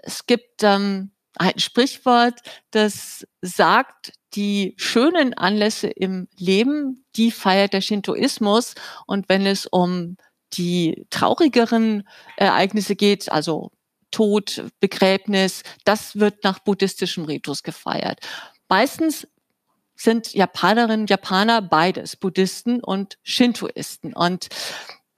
Es 0.00 0.26
gibt 0.26 0.64
ähm, 0.64 1.12
ein 1.36 1.58
Sprichwort, 1.60 2.40
das 2.72 3.24
sagt, 3.40 4.12
die 4.34 4.74
schönen 4.76 5.34
Anlässe 5.34 5.86
im 5.86 6.26
Leben, 6.36 7.04
die 7.14 7.30
feiert 7.30 7.74
der 7.74 7.80
Shintoismus. 7.80 8.74
Und 9.06 9.28
wenn 9.28 9.46
es 9.46 9.66
um 9.66 10.16
die 10.52 11.06
traurigeren 11.10 12.08
Ereignisse 12.36 12.96
geht, 12.96 13.30
also 13.30 13.70
Tod, 14.14 14.62
Begräbnis, 14.78 15.64
das 15.84 16.20
wird 16.20 16.44
nach 16.44 16.60
buddhistischem 16.60 17.24
Ritus 17.24 17.64
gefeiert. 17.64 18.20
Meistens 18.68 19.26
sind 19.96 20.34
Japanerinnen 20.34 21.00
und 21.00 21.10
Japaner 21.10 21.60
beides, 21.60 22.14
Buddhisten 22.14 22.78
und 22.78 23.18
Shintoisten. 23.24 24.14
Und 24.14 24.48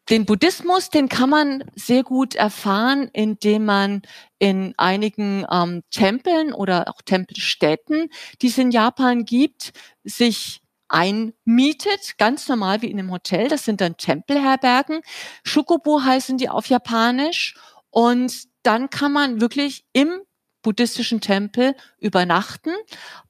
den 0.09 0.25
Buddhismus, 0.25 0.89
den 0.89 1.11
kann 1.11 1.29
man 1.29 1.65
sehr 1.75 2.05
gut 2.05 2.35
erfahren, 2.35 3.11
indem 3.13 3.67
man 3.67 4.01
in 4.39 4.73
einigen 4.79 5.45
ähm, 5.51 5.83
Tempeln 5.91 6.55
oder 6.55 6.89
auch 6.89 7.03
Tempelstätten, 7.03 8.09
die 8.41 8.47
es 8.47 8.57
in 8.57 8.71
Japan 8.71 9.27
gibt, 9.27 9.75
sich 10.05 10.63
einmietet, 10.89 12.17
ganz 12.17 12.49
normal 12.49 12.81
wie 12.81 12.91
in 12.91 12.99
einem 12.99 13.13
Hotel. 13.13 13.49
Das 13.49 13.67
sind 13.67 13.83
dann 13.83 13.99
Tempelherbergen. 13.99 15.03
Shukobu 15.45 16.03
heißen 16.03 16.39
die 16.39 16.49
auf 16.49 16.67
Japanisch. 16.69 17.57
Und 17.91 18.47
dann 18.67 18.91
kann 18.91 19.13
man 19.13 19.41
wirklich 19.41 19.85
im 19.93 20.21
buddhistischen 20.63 21.21
Tempel 21.21 21.77
übernachten, 22.01 22.73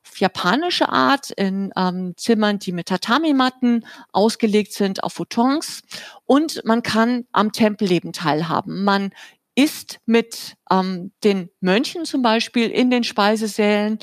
auf 0.08 0.18
japanische 0.18 0.88
Art, 0.88 1.30
in 1.30 1.70
ähm, 1.76 2.14
Zimmern, 2.16 2.58
die 2.58 2.72
mit 2.72 2.86
Tatami-Matten 2.86 3.84
ausgelegt 4.12 4.72
sind, 4.72 5.04
auf 5.04 5.12
Futons. 5.12 5.82
Und 6.24 6.64
man 6.64 6.82
kann 6.82 7.26
am 7.32 7.52
Tempelleben 7.52 8.14
teilhaben. 8.14 8.84
Man 8.84 9.10
isst 9.54 10.00
mit 10.06 10.56
ähm, 10.70 11.12
den 11.24 11.50
Mönchen 11.60 12.06
zum 12.06 12.22
Beispiel 12.22 12.70
in 12.70 12.90
den 12.90 13.04
Speisesälen 13.04 13.98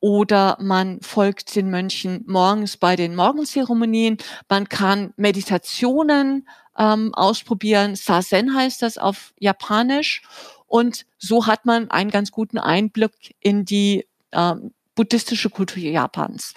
oder 0.00 0.58
man 0.60 1.00
folgt 1.00 1.56
den 1.56 1.70
Mönchen 1.70 2.24
morgens 2.26 2.76
bei 2.76 2.96
den 2.96 3.14
Morgenzeremonien. 3.14 4.18
Man 4.50 4.68
kann 4.68 5.14
Meditationen 5.16 6.46
ähm, 6.76 7.14
ausprobieren. 7.14 7.94
Sazen 7.96 8.54
heißt 8.54 8.82
das 8.82 8.98
auf 8.98 9.32
Japanisch. 9.38 10.22
Und 10.66 11.06
so 11.18 11.46
hat 11.46 11.66
man 11.66 11.90
einen 11.90 12.10
ganz 12.10 12.30
guten 12.30 12.58
Einblick 12.58 13.34
in 13.40 13.64
die 13.64 14.06
ähm, 14.32 14.72
buddhistische 14.94 15.50
Kultur 15.50 15.82
Japans. 15.82 16.54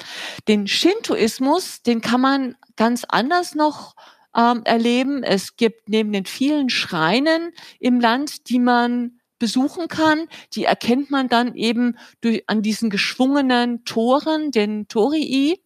Den 0.48 0.68
Shintoismus, 0.68 1.82
den 1.82 2.02
kann 2.02 2.22
man 2.22 2.56
ganz 2.76 3.04
anders 3.08 3.56
noch 3.56 3.96
ähm, 4.36 4.62
erleben. 4.64 5.24
Es 5.24 5.56
gibt 5.56 5.90
neben 5.90 6.12
den 6.12 6.26
vielen 6.26 6.70
Schreinen 6.70 7.52
im 7.80 8.00
Land, 8.00 8.50
die 8.50 8.60
man 8.60 9.20
besuchen 9.40 9.88
kann, 9.88 10.28
die 10.54 10.64
erkennt 10.64 11.12
man 11.12 11.30
dann 11.30 11.54
eben 11.56 11.98
durch, 12.22 12.44
an 12.48 12.62
diesen 12.62 12.90
geschwungenen 12.90 13.86
Toren, 13.86 14.52
den 14.52 14.88
Torii. 14.88 15.62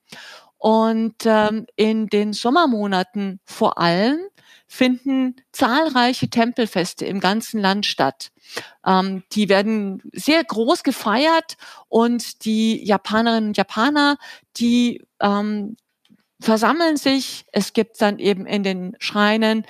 Und 0.58 1.16
ähm, 1.26 1.66
in 1.76 2.08
den 2.08 2.34
Sommermonaten 2.34 3.40
vor 3.46 3.80
allem 3.80 4.20
finden 4.72 5.36
zahlreiche 5.52 6.30
Tempelfeste 6.30 7.06
im 7.06 7.20
ganzen 7.20 7.60
Land 7.60 7.86
statt. 7.86 8.32
Ähm, 8.86 9.24
die 9.34 9.50
werden 9.50 10.02
sehr 10.14 10.42
groß 10.46 10.84
gefeiert 10.84 11.58
und 11.90 12.46
die 12.46 12.82
Japanerinnen 12.82 13.50
und 13.50 13.58
Japaner, 13.58 14.18
die 14.56 15.04
ähm, 15.20 15.76
versammeln 16.40 16.96
sich. 16.96 17.44
Es 17.52 17.74
gibt 17.74 18.02
dann 18.02 18.18
eben 18.18 18.46
in 18.46 18.64
den 18.64 18.96
Schreinen 19.00 19.66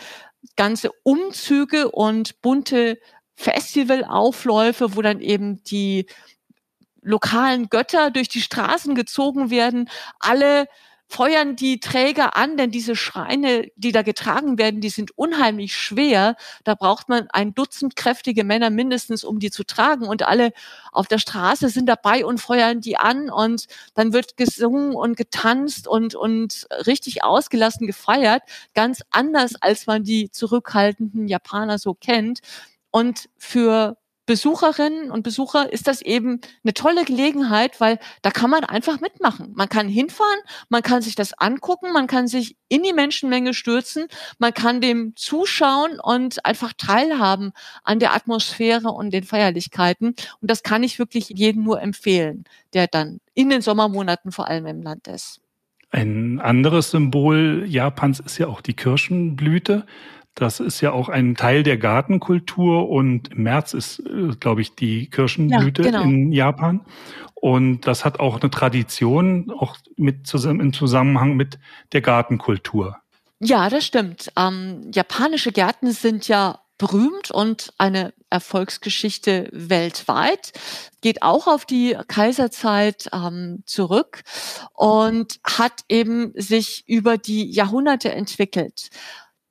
ganze 0.55 0.91
Umzüge 1.01 1.89
und 1.89 2.39
bunte 2.43 2.99
Festivalaufläufe, 3.33 4.95
wo 4.95 5.01
dann 5.01 5.19
eben 5.19 5.63
die 5.63 6.05
lokalen 7.01 7.69
Götter 7.69 8.11
durch 8.11 8.29
die 8.29 8.41
Straßen 8.41 8.93
gezogen 8.93 9.49
werden. 9.49 9.89
Alle 10.19 10.67
feuern 11.11 11.57
die 11.57 11.81
Träger 11.81 12.37
an, 12.37 12.55
denn 12.55 12.71
diese 12.71 12.95
Schreine, 12.95 13.67
die 13.75 13.91
da 13.91 14.01
getragen 14.01 14.57
werden, 14.57 14.79
die 14.79 14.89
sind 14.89 15.11
unheimlich 15.17 15.75
schwer. 15.75 16.37
Da 16.63 16.73
braucht 16.73 17.09
man 17.09 17.27
ein 17.31 17.53
Dutzend 17.53 17.97
kräftige 17.97 18.45
Männer 18.45 18.69
mindestens, 18.69 19.25
um 19.25 19.39
die 19.39 19.51
zu 19.51 19.65
tragen. 19.65 20.07
Und 20.07 20.23
alle 20.23 20.53
auf 20.93 21.07
der 21.07 21.17
Straße 21.17 21.67
sind 21.67 21.87
dabei 21.87 22.25
und 22.25 22.39
feuern 22.39 22.79
die 22.79 22.95
an. 22.97 23.29
Und 23.29 23.65
dann 23.93 24.13
wird 24.13 24.37
gesungen 24.37 24.95
und 24.95 25.17
getanzt 25.17 25.85
und, 25.85 26.15
und 26.15 26.67
richtig 26.87 27.23
ausgelassen 27.25 27.87
gefeiert. 27.87 28.43
Ganz 28.73 29.01
anders, 29.11 29.55
als 29.59 29.87
man 29.87 30.03
die 30.03 30.31
zurückhaltenden 30.31 31.27
Japaner 31.27 31.77
so 31.77 31.93
kennt. 31.93 32.39
Und 32.89 33.29
für 33.37 33.97
Besucherinnen 34.25 35.11
und 35.11 35.23
Besucher 35.23 35.71
ist 35.73 35.87
das 35.87 36.01
eben 36.01 36.41
eine 36.63 36.73
tolle 36.73 37.05
Gelegenheit, 37.05 37.81
weil 37.81 37.99
da 38.21 38.31
kann 38.31 38.49
man 38.49 38.63
einfach 38.63 39.01
mitmachen. 39.01 39.51
Man 39.55 39.67
kann 39.67 39.87
hinfahren, 39.87 40.39
man 40.69 40.83
kann 40.83 41.01
sich 41.01 41.15
das 41.15 41.33
angucken, 41.33 41.91
man 41.91 42.07
kann 42.07 42.27
sich 42.27 42.55
in 42.69 42.83
die 42.83 42.93
Menschenmenge 42.93 43.53
stürzen, 43.53 44.07
man 44.37 44.53
kann 44.53 44.79
dem 44.79 45.13
zuschauen 45.15 45.99
und 45.99 46.45
einfach 46.45 46.73
teilhaben 46.77 47.51
an 47.83 47.99
der 47.99 48.13
Atmosphäre 48.13 48.89
und 48.89 49.11
den 49.11 49.23
Feierlichkeiten. 49.23 50.09
Und 50.39 50.51
das 50.51 50.63
kann 50.63 50.83
ich 50.83 50.99
wirklich 50.99 51.29
jedem 51.29 51.63
nur 51.63 51.81
empfehlen, 51.81 52.43
der 52.73 52.87
dann 52.87 53.19
in 53.33 53.49
den 53.49 53.61
Sommermonaten 53.61 54.31
vor 54.31 54.47
allem 54.47 54.67
im 54.67 54.81
Land 54.81 55.07
ist. 55.07 55.41
Ein 55.89 56.39
anderes 56.39 56.91
Symbol 56.91 57.65
Japans 57.67 58.21
ist 58.21 58.37
ja 58.37 58.47
auch 58.47 58.61
die 58.61 58.75
Kirschenblüte. 58.75 59.85
Das 60.35 60.59
ist 60.59 60.81
ja 60.81 60.91
auch 60.91 61.09
ein 61.09 61.35
Teil 61.35 61.63
der 61.63 61.77
Gartenkultur 61.77 62.89
und 62.89 63.29
im 63.33 63.43
März 63.43 63.73
ist, 63.73 63.99
äh, 63.99 64.35
glaube 64.39 64.61
ich, 64.61 64.75
die 64.75 65.09
Kirschenblüte 65.09 65.83
ja, 65.83 65.91
genau. 65.91 66.03
in 66.03 66.31
Japan. 66.31 66.81
Und 67.35 67.81
das 67.87 68.05
hat 68.05 68.19
auch 68.19 68.39
eine 68.39 68.51
Tradition, 68.51 69.51
auch 69.51 69.77
mit 69.97 70.27
zusammen, 70.27 70.59
im 70.59 70.73
Zusammenhang 70.73 71.35
mit 71.35 71.59
der 71.91 72.01
Gartenkultur. 72.01 72.97
Ja, 73.39 73.69
das 73.69 73.85
stimmt. 73.85 74.31
Ähm, 74.37 74.91
japanische 74.93 75.51
Gärten 75.51 75.91
sind 75.91 76.27
ja 76.27 76.59
berühmt 76.77 77.29
und 77.29 77.73
eine 77.77 78.13
Erfolgsgeschichte 78.29 79.49
weltweit. 79.51 80.51
Geht 81.01 81.21
auch 81.21 81.47
auf 81.47 81.65
die 81.65 81.97
Kaiserzeit 82.07 83.07
ähm, 83.13 83.63
zurück 83.65 84.21
und 84.73 85.39
hat 85.43 85.81
eben 85.89 86.33
sich 86.35 86.83
über 86.87 87.17
die 87.17 87.51
Jahrhunderte 87.51 88.11
entwickelt. 88.11 88.89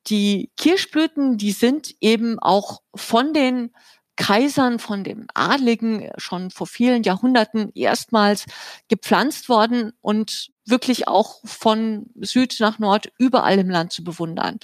Die 0.06 0.50
Kirschblüten, 0.56 1.36
die 1.36 1.52
sind 1.52 1.94
eben 2.00 2.38
auch 2.38 2.80
von 2.94 3.32
den 3.32 3.70
Kaisern, 4.16 4.78
von 4.78 5.02
dem 5.02 5.26
Adligen 5.32 6.10
schon 6.18 6.50
vor 6.50 6.66
vielen 6.66 7.02
Jahrhunderten 7.02 7.70
erstmals 7.74 8.44
gepflanzt 8.88 9.48
worden 9.48 9.92
und 10.02 10.50
wirklich 10.66 11.08
auch 11.08 11.40
von 11.44 12.06
Süd 12.20 12.56
nach 12.60 12.78
Nord 12.78 13.10
überall 13.18 13.58
im 13.58 13.70
Land 13.70 13.92
zu 13.92 14.04
bewundern. 14.04 14.58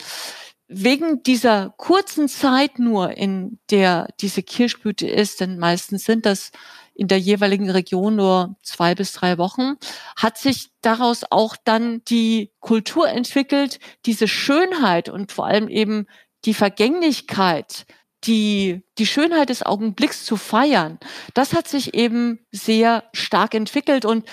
Wegen 0.69 1.23
dieser 1.23 1.73
kurzen 1.79 2.29
Zeit 2.29 2.79
nur, 2.79 3.17
in 3.17 3.59
der 3.71 4.09
diese 4.21 4.43
Kirschblüte 4.43 5.07
ist, 5.09 5.41
denn 5.41 5.59
meistens 5.59 6.05
sind 6.05 6.27
das 6.27 6.51
in 6.97 7.09
der 7.09 7.19
jeweiligen 7.19 7.71
Region 7.71 8.17
nur 8.17 8.57
zwei 8.63 8.95
bis 8.95 9.13
drei 9.13 9.39
Wochen, 9.39 9.75
hat 10.17 10.39
sich 10.39 10.71
daraus 10.81 11.25
auch 11.31 11.57
dann 11.63 12.03
die 12.09 12.53
Kultur 12.61 13.09
entwickelt, 13.09 13.79
diese 14.07 14.29
Schönheit 14.29 15.09
und 15.09 15.33
vor 15.33 15.47
allem 15.47 15.69
eben 15.69 16.07
die 16.45 16.55
Vergänglichkeit 16.55 17.87
die, 18.25 18.83
die 18.99 19.07
Schönheit 19.07 19.51
des 19.51 19.65
Augenblicks 19.65 20.25
zu 20.25 20.37
feiern, 20.37 20.99
das 21.35 21.53
hat 21.53 21.69
sich 21.69 21.95
eben 21.95 22.41
sehr 22.51 23.05
stark 23.13 23.55
entwickelt 23.55 24.05
und 24.05 24.25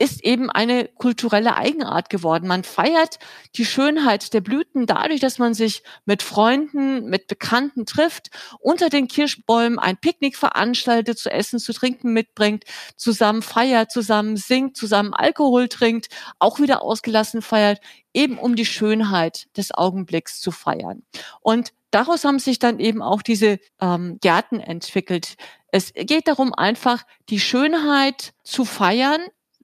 ist 0.00 0.24
eben 0.24 0.48
eine 0.48 0.88
kulturelle 0.88 1.56
Eigenart 1.56 2.08
geworden. 2.08 2.48
Man 2.48 2.64
feiert 2.64 3.18
die 3.56 3.66
Schönheit 3.66 4.32
der 4.32 4.40
Blüten 4.40 4.86
dadurch, 4.86 5.20
dass 5.20 5.38
man 5.38 5.52
sich 5.52 5.82
mit 6.06 6.22
Freunden, 6.22 7.10
mit 7.10 7.26
Bekannten 7.26 7.84
trifft, 7.84 8.30
unter 8.60 8.88
den 8.88 9.08
Kirschbäumen 9.08 9.78
ein 9.78 9.98
Picknick 9.98 10.38
veranstaltet, 10.38 11.18
zu 11.18 11.30
essen, 11.30 11.58
zu 11.58 11.74
trinken 11.74 12.14
mitbringt, 12.14 12.64
zusammen 12.96 13.42
feiert, 13.42 13.90
zusammen 13.90 14.38
singt, 14.38 14.74
zusammen 14.74 15.12
Alkohol 15.12 15.68
trinkt, 15.68 16.08
auch 16.38 16.60
wieder 16.60 16.80
ausgelassen 16.82 17.42
feiert, 17.42 17.82
eben 18.14 18.38
um 18.38 18.56
die 18.56 18.64
Schönheit 18.64 19.54
des 19.58 19.70
Augenblicks 19.70 20.40
zu 20.40 20.50
feiern. 20.50 21.02
Und 21.42 21.74
daraus 21.90 22.24
haben 22.24 22.38
sich 22.38 22.58
dann 22.58 22.80
eben 22.80 23.02
auch 23.02 23.20
diese 23.20 23.58
ähm, 23.82 24.16
Gärten 24.22 24.60
entwickelt. 24.60 25.36
Es 25.72 25.92
geht 25.92 26.26
darum, 26.26 26.54
einfach 26.54 27.04
die 27.28 27.38
Schönheit 27.38 28.32
zu 28.44 28.64
feiern 28.64 29.20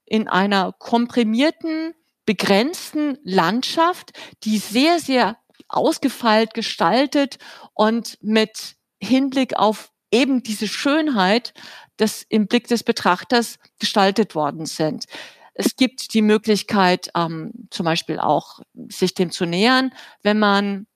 in 0.07 0.29
einer 0.29 0.73
komprimierten, 0.73 1.95
begrenzten 2.25 3.19
Landschaft, 3.23 4.12
die 4.45 4.59
sehr, 4.59 4.99
sehr 4.99 5.37
ausgefeilt 5.69 6.55
gestaltet 6.55 7.38
und 7.75 8.19
mit 8.23 8.77
Hinblick 9.01 9.57
auf 9.57 9.92
eben 10.11 10.42
diese 10.42 10.69
Schönheit 10.69 11.53
das 11.97 12.25
im 12.29 12.47
Blick 12.47 12.69
des 12.69 12.85
Betrachters 12.85 13.59
gestaltet 13.79 14.35
worden 14.35 14.66
sind. 14.66 15.07
Es 15.55 15.77
gibt 15.77 16.12
die 16.12 16.23
Möglichkeit, 16.23 17.09
ähm, 17.14 17.53
zum 17.71 17.85
Beispiel 17.85 18.19
auch 18.19 18.61
sich 18.88 19.14
dem 19.14 19.31
zu 19.31 19.47
nähern, 19.47 19.92
wenn 20.23 20.38
man 20.38 20.87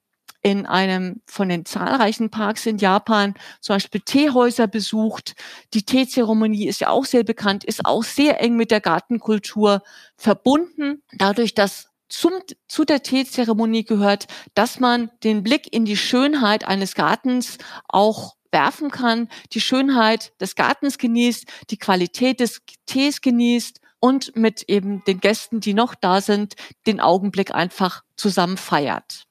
in 0.42 0.66
einem 0.66 1.20
von 1.26 1.48
den 1.48 1.64
zahlreichen 1.66 2.30
Parks 2.30 2.66
in 2.66 2.78
Japan 2.78 3.34
zum 3.60 3.76
Beispiel 3.76 4.00
Teehäuser 4.00 4.66
besucht. 4.66 5.34
Die 5.74 5.84
Teezeremonie 5.84 6.66
ist 6.66 6.80
ja 6.80 6.88
auch 6.88 7.04
sehr 7.04 7.24
bekannt, 7.24 7.64
ist 7.64 7.84
auch 7.84 8.02
sehr 8.02 8.40
eng 8.40 8.56
mit 8.56 8.70
der 8.70 8.80
Gartenkultur 8.80 9.82
verbunden. 10.16 11.02
Dadurch, 11.12 11.54
dass 11.54 11.88
zum, 12.08 12.32
zu 12.68 12.84
der 12.84 13.02
Teezeremonie 13.02 13.84
gehört, 13.84 14.26
dass 14.54 14.80
man 14.80 15.10
den 15.22 15.42
Blick 15.42 15.72
in 15.72 15.84
die 15.84 15.96
Schönheit 15.96 16.66
eines 16.66 16.94
Gartens 16.94 17.58
auch 17.86 18.34
werfen 18.50 18.90
kann, 18.90 19.28
die 19.52 19.60
Schönheit 19.60 20.32
des 20.40 20.56
Gartens 20.56 20.98
genießt, 20.98 21.46
die 21.70 21.78
Qualität 21.78 22.40
des 22.40 22.62
Tees 22.86 23.20
genießt 23.20 23.80
und 24.00 24.34
mit 24.34 24.64
eben 24.68 25.04
den 25.04 25.20
Gästen, 25.20 25.60
die 25.60 25.74
noch 25.74 25.94
da 25.94 26.20
sind, 26.20 26.54
den 26.86 26.98
Augenblick 26.98 27.54
einfach 27.54 28.02
zusammen 28.16 28.56
feiert 28.56 29.26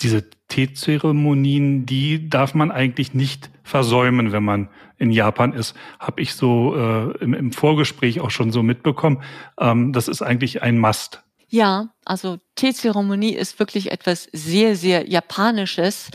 diese 0.00 0.28
Teezeremonien, 0.54 1.84
die 1.84 2.30
darf 2.30 2.54
man 2.54 2.70
eigentlich 2.70 3.12
nicht 3.12 3.50
versäumen, 3.64 4.30
wenn 4.30 4.44
man 4.44 4.68
in 4.98 5.10
Japan 5.10 5.52
ist. 5.52 5.74
Habe 5.98 6.20
ich 6.20 6.34
so 6.34 6.76
äh, 6.76 7.18
im, 7.18 7.34
im, 7.34 7.50
Vorgespräch 7.50 8.20
auch 8.20 8.30
schon 8.30 8.52
so 8.52 8.62
mitbekommen. 8.62 9.20
Ähm, 9.58 9.92
das 9.92 10.06
ist 10.06 10.22
eigentlich 10.22 10.62
ein 10.62 10.78
Must. 10.78 11.24
Ja, 11.48 11.88
also 12.04 12.38
Teezeremonie 12.54 13.34
ist 13.34 13.58
wirklich 13.58 13.90
etwas 13.90 14.28
sehr, 14.32 14.76
sehr 14.76 15.08
Japanisches. 15.08 16.12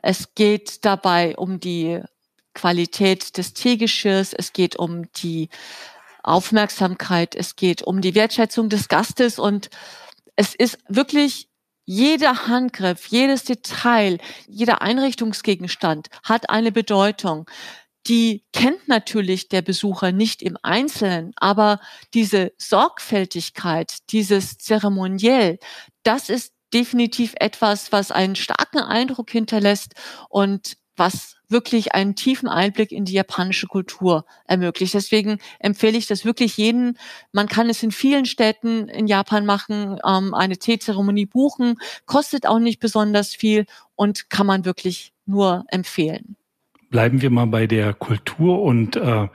Es 0.00 0.34
geht 0.34 0.86
dabei 0.86 1.36
um 1.36 1.60
die 1.60 2.00
Qualität 2.54 3.36
des 3.36 3.52
Teegeschirrs, 3.52 4.32
es 4.32 4.54
geht 4.54 4.76
um 4.76 5.12
die 5.12 5.50
Aufmerksamkeit, 6.22 7.34
es 7.34 7.54
geht 7.54 7.82
um 7.82 8.00
die 8.00 8.14
Wertschätzung 8.14 8.70
des 8.70 8.88
Gastes 8.88 9.38
und 9.38 9.68
es 10.36 10.54
ist 10.54 10.78
wirklich 10.88 11.48
jeder 11.84 12.46
Handgriff, 12.46 13.06
jedes 13.06 13.44
Detail, 13.44 14.18
jeder 14.46 14.82
Einrichtungsgegenstand 14.82 16.08
hat 16.22 16.50
eine 16.50 16.72
Bedeutung. 16.72 17.48
Die 18.06 18.44
kennt 18.52 18.86
natürlich 18.86 19.48
der 19.48 19.62
Besucher 19.62 20.12
nicht 20.12 20.42
im 20.42 20.58
Einzelnen, 20.62 21.32
aber 21.36 21.80
diese 22.12 22.52
Sorgfältigkeit, 22.58 23.98
dieses 24.10 24.58
Zeremoniell, 24.58 25.58
das 26.02 26.28
ist 26.28 26.52
definitiv 26.74 27.34
etwas, 27.40 27.92
was 27.92 28.10
einen 28.10 28.36
starken 28.36 28.80
Eindruck 28.80 29.30
hinterlässt 29.30 29.94
und 30.28 30.76
was 30.96 31.36
wirklich 31.48 31.94
einen 31.94 32.14
tiefen 32.14 32.48
Einblick 32.48 32.92
in 32.92 33.04
die 33.04 33.12
japanische 33.12 33.66
Kultur 33.66 34.24
ermöglicht. 34.46 34.94
Deswegen 34.94 35.38
empfehle 35.58 35.96
ich 35.96 36.06
das 36.06 36.24
wirklich 36.24 36.56
jeden. 36.56 36.98
Man 37.32 37.48
kann 37.48 37.68
es 37.68 37.82
in 37.82 37.92
vielen 37.92 38.26
Städten 38.26 38.88
in 38.88 39.06
Japan 39.06 39.46
machen, 39.46 39.98
ähm, 40.06 40.34
eine 40.34 40.56
Teezeremonie 40.56 41.26
buchen, 41.26 41.78
kostet 42.06 42.46
auch 42.46 42.58
nicht 42.58 42.80
besonders 42.80 43.34
viel 43.34 43.66
und 43.94 44.30
kann 44.30 44.46
man 44.46 44.64
wirklich 44.64 45.12
nur 45.26 45.64
empfehlen. 45.68 46.36
Bleiben 46.90 47.22
wir 47.22 47.30
mal 47.30 47.46
bei 47.46 47.66
der 47.66 47.92
Kultur 47.92 48.62
und 48.62 48.96
äh, 48.96 49.28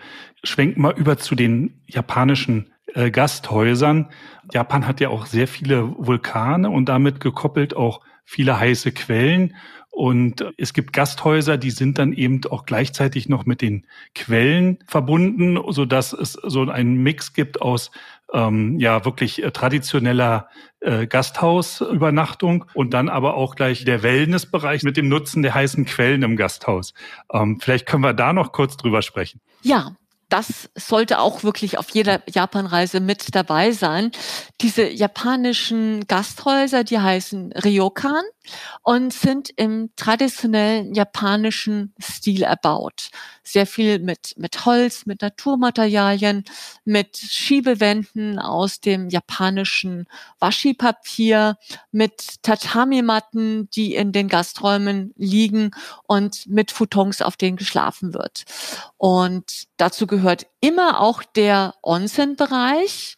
schwenken 0.44 0.82
mal 0.82 0.94
über 0.98 1.18
zu 1.18 1.36
den 1.36 1.82
japanischen 1.88 2.72
äh, 2.94 3.12
Gasthäusern. 3.12 4.10
Japan 4.54 4.88
hat 4.88 5.00
ja 5.00 5.10
auch 5.10 5.26
sehr 5.26 5.48
viele 5.48 5.94
Vulkane 5.98 6.70
und 6.70 6.88
damit 6.88 7.20
gekoppelt 7.20 7.76
auch 7.76 8.02
viele 8.24 8.60
heiße 8.60 8.92
Quellen. 8.92 9.56
Und 9.90 10.46
es 10.58 10.74
gibt 10.74 10.94
Gasthäuser, 10.94 11.58
die 11.58 11.72
sind 11.72 11.98
dann 11.98 12.14
eben 12.14 12.42
auch 12.50 12.66
gleichzeitig 12.66 13.28
noch 13.28 13.46
mit 13.46 13.62
den 13.62 13.86
Quellen 14.16 14.80
verbunden, 14.88 15.60
so 15.70 15.86
dass 15.86 16.14
es 16.14 16.34
so 16.34 16.62
einen 16.70 17.04
Mix 17.04 17.34
gibt 17.34 17.62
aus 17.62 17.92
ähm, 18.34 18.80
ja 18.80 19.04
wirklich 19.06 19.44
äh, 19.44 19.52
traditioneller 19.52 20.48
äh, 20.80 21.08
Gasthausübernachtung 21.08 22.66
und 22.74 22.94
dann 22.94 23.10
aber 23.10 23.36
auch 23.36 23.56
gleich 23.56 23.84
der 23.86 24.04
Wellnessbereich 24.04 24.84
mit 24.84 24.98
dem 24.98 25.10
Nutzen 25.10 25.42
der 25.42 25.54
heißen 25.54 25.86
Quellen 25.86 26.24
im 26.24 26.38
Gasthaus. 26.38 26.94
Ähm, 27.34 27.60
vielleicht 27.60 27.86
können 27.86 28.04
wir 28.04 28.14
da 28.14 28.34
noch 28.34 28.52
kurz 28.52 28.78
drüber 28.78 29.02
sprechen. 29.02 29.42
Ja, 29.62 29.96
das 30.30 30.70
sollte 30.76 31.20
auch 31.20 31.44
wirklich 31.44 31.80
auf 31.80 31.90
jeder 31.90 32.22
Japanreise 32.30 33.00
mit 33.00 33.34
dabei 33.34 33.72
sein. 33.72 34.12
Diese 34.62 34.88
japanischen 34.88 36.06
Gasthäuser, 36.08 36.84
die 36.84 37.00
heißen 37.00 37.52
Ryokan 37.54 38.24
und 38.84 39.14
sind 39.14 39.50
im 39.56 39.92
traditionellen 39.96 40.94
japanischen 40.94 41.94
Stil 42.02 42.44
erbaut. 42.44 43.10
Sehr 43.44 43.66
viel 43.66 44.00
mit, 44.00 44.34
mit 44.38 44.66
Holz, 44.66 45.06
mit 45.06 45.22
Naturmaterialien, 45.22 46.44
mit 46.86 47.18
Schiebewänden 47.18 48.40
aus 48.40 48.80
dem 48.80 49.10
japanischen 49.10 50.06
Washi-Papier, 50.40 51.58
mit 51.92 52.44
Tatami-Matten, 52.44 53.70
die 53.72 53.96
in 53.96 54.12
den 54.12 54.28
Gasträumen 54.28 55.14
liegen 55.18 55.72
und 56.08 56.48
mit 56.48 56.72
Futons, 56.72 57.22
auf 57.22 57.38
denen 57.38 57.58
geschlafen 57.58 58.14
wird. 58.14 58.46
Und 58.98 59.68
dazu 59.78 60.08
gehört 60.08 60.48
immer 60.62 61.00
auch 61.00 61.24
der 61.24 61.76
Onsen-Bereich 61.82 63.18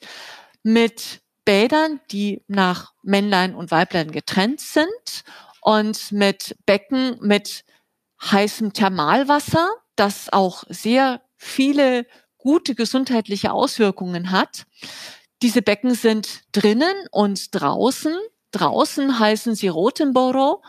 mit 0.63 1.20
Bädern, 1.45 1.99
die 2.11 2.43
nach 2.47 2.93
Männlein 3.03 3.55
und 3.55 3.71
Weiblein 3.71 4.11
getrennt 4.11 4.59
sind 4.59 5.23
und 5.61 6.11
mit 6.11 6.55
Becken 6.65 7.17
mit 7.21 7.63
heißem 8.23 8.73
Thermalwasser, 8.73 9.69
das 9.95 10.31
auch 10.31 10.63
sehr 10.69 11.21
viele 11.37 12.05
gute 12.37 12.75
gesundheitliche 12.75 13.51
Auswirkungen 13.51 14.31
hat. 14.31 14.65
Diese 15.41 15.61
Becken 15.61 15.95
sind 15.95 16.41
drinnen 16.51 16.93
und 17.11 17.53
draußen. 17.53 18.15
Draußen 18.51 19.17
heißen 19.19 19.55
sie 19.55 19.69
Rotenboro 19.69 20.61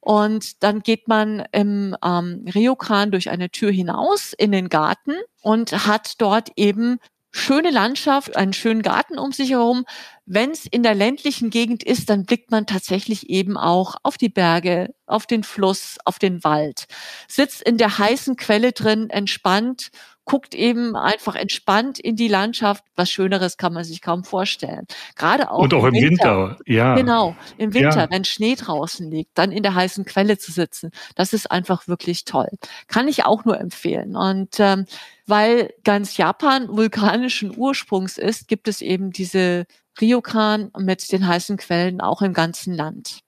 Und 0.00 0.62
dann 0.62 0.80
geht 0.80 1.06
man 1.06 1.44
im 1.52 1.96
ähm, 2.02 2.44
Ryokan 2.52 3.10
durch 3.10 3.30
eine 3.30 3.50
Tür 3.50 3.70
hinaus 3.70 4.32
in 4.32 4.52
den 4.52 4.68
Garten 4.68 5.14
und 5.42 5.86
hat 5.86 6.14
dort 6.18 6.50
eben 6.56 6.98
schöne 7.36 7.70
Landschaft, 7.70 8.36
einen 8.36 8.52
schönen 8.52 8.82
Garten 8.82 9.18
um 9.18 9.32
sich 9.32 9.50
herum. 9.50 9.84
Wenn 10.24 10.50
es 10.50 10.66
in 10.66 10.82
der 10.82 10.94
ländlichen 10.94 11.50
Gegend 11.50 11.82
ist, 11.82 12.10
dann 12.10 12.24
blickt 12.24 12.50
man 12.50 12.66
tatsächlich 12.66 13.30
eben 13.30 13.56
auch 13.56 13.96
auf 14.02 14.16
die 14.16 14.28
Berge, 14.28 14.94
auf 15.06 15.26
den 15.26 15.44
Fluss, 15.44 15.98
auf 16.04 16.18
den 16.18 16.42
Wald, 16.42 16.86
sitzt 17.28 17.62
in 17.62 17.78
der 17.78 17.98
heißen 17.98 18.36
Quelle 18.36 18.72
drin, 18.72 19.10
entspannt 19.10 19.90
guckt 20.26 20.54
eben 20.54 20.96
einfach 20.96 21.36
entspannt 21.36 21.98
in 21.98 22.16
die 22.16 22.28
Landschaft. 22.28 22.84
Was 22.96 23.10
Schöneres 23.10 23.56
kann 23.56 23.72
man 23.72 23.84
sich 23.84 24.02
kaum 24.02 24.24
vorstellen. 24.24 24.86
Gerade 25.14 25.50
auch, 25.50 25.60
Und 25.60 25.72
auch 25.72 25.84
im, 25.84 25.94
im 25.94 26.02
Winter. 26.02 26.50
Winter. 26.50 26.58
ja. 26.66 26.94
Genau, 26.96 27.36
im 27.56 27.72
Winter, 27.72 28.00
ja. 28.00 28.10
wenn 28.10 28.24
Schnee 28.24 28.56
draußen 28.56 29.10
liegt, 29.10 29.38
dann 29.38 29.52
in 29.52 29.62
der 29.62 29.74
heißen 29.74 30.04
Quelle 30.04 30.36
zu 30.36 30.52
sitzen. 30.52 30.90
Das 31.14 31.32
ist 31.32 31.50
einfach 31.50 31.88
wirklich 31.88 32.24
toll. 32.24 32.48
Kann 32.88 33.08
ich 33.08 33.24
auch 33.24 33.44
nur 33.44 33.58
empfehlen. 33.58 34.16
Und 34.16 34.58
ähm, 34.58 34.86
weil 35.26 35.72
ganz 35.84 36.16
Japan 36.16 36.68
vulkanischen 36.68 37.56
Ursprungs 37.56 38.18
ist, 38.18 38.48
gibt 38.48 38.68
es 38.68 38.82
eben 38.82 39.12
diese 39.12 39.66
Ryokan 40.00 40.72
mit 40.78 41.10
den 41.12 41.26
heißen 41.26 41.56
Quellen 41.56 42.00
auch 42.00 42.20
im 42.20 42.32
ganzen 42.32 42.74
Land. 42.74 43.20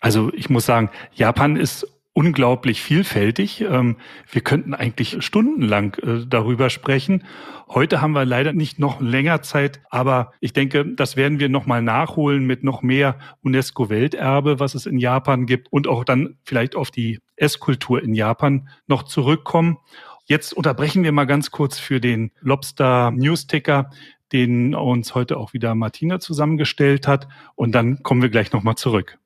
Also 0.00 0.32
ich 0.34 0.50
muss 0.50 0.66
sagen, 0.66 0.90
Japan 1.12 1.56
ist 1.56 1.86
unglaublich 2.12 2.82
vielfältig. 2.82 3.60
Ähm, 3.60 3.96
wir 4.30 4.42
könnten 4.42 4.74
eigentlich 4.74 5.22
stundenlang 5.24 5.94
äh, 6.02 6.26
darüber 6.26 6.68
sprechen. 6.68 7.24
Heute 7.68 8.00
haben 8.00 8.12
wir 8.12 8.24
leider 8.24 8.52
nicht 8.52 8.80
noch 8.80 9.00
länger 9.00 9.42
Zeit, 9.42 9.80
aber 9.90 10.32
ich 10.40 10.52
denke, 10.52 10.84
das 10.84 11.16
werden 11.16 11.38
wir 11.38 11.48
nochmal 11.48 11.82
nachholen 11.82 12.44
mit 12.44 12.64
noch 12.64 12.82
mehr 12.82 13.16
UNESCO-Welterbe, 13.42 14.58
was 14.58 14.74
es 14.74 14.86
in 14.86 14.98
Japan 14.98 15.46
gibt 15.46 15.72
und 15.72 15.86
auch 15.86 16.04
dann 16.04 16.36
vielleicht 16.44 16.74
auf 16.74 16.90
die 16.90 17.20
Esskultur 17.36 18.02
in 18.02 18.14
Japan 18.14 18.68
noch 18.88 19.04
zurückkommen. 19.04 19.78
Jetzt 20.24 20.52
unterbrechen 20.52 21.04
wir 21.04 21.12
mal 21.12 21.26
ganz 21.26 21.52
kurz 21.52 21.78
für 21.78 22.00
den 22.00 22.32
Lobster 22.40 23.12
Newsticker, 23.12 23.90
den 24.32 24.74
uns 24.74 25.14
heute 25.14 25.36
auch 25.36 25.52
wieder 25.52 25.74
Martina 25.74 26.18
zusammengestellt 26.18 27.06
hat 27.06 27.28
und 27.54 27.72
dann 27.72 28.02
kommen 28.02 28.22
wir 28.22 28.30
gleich 28.30 28.52
nochmal 28.52 28.76
zurück. 28.76 29.19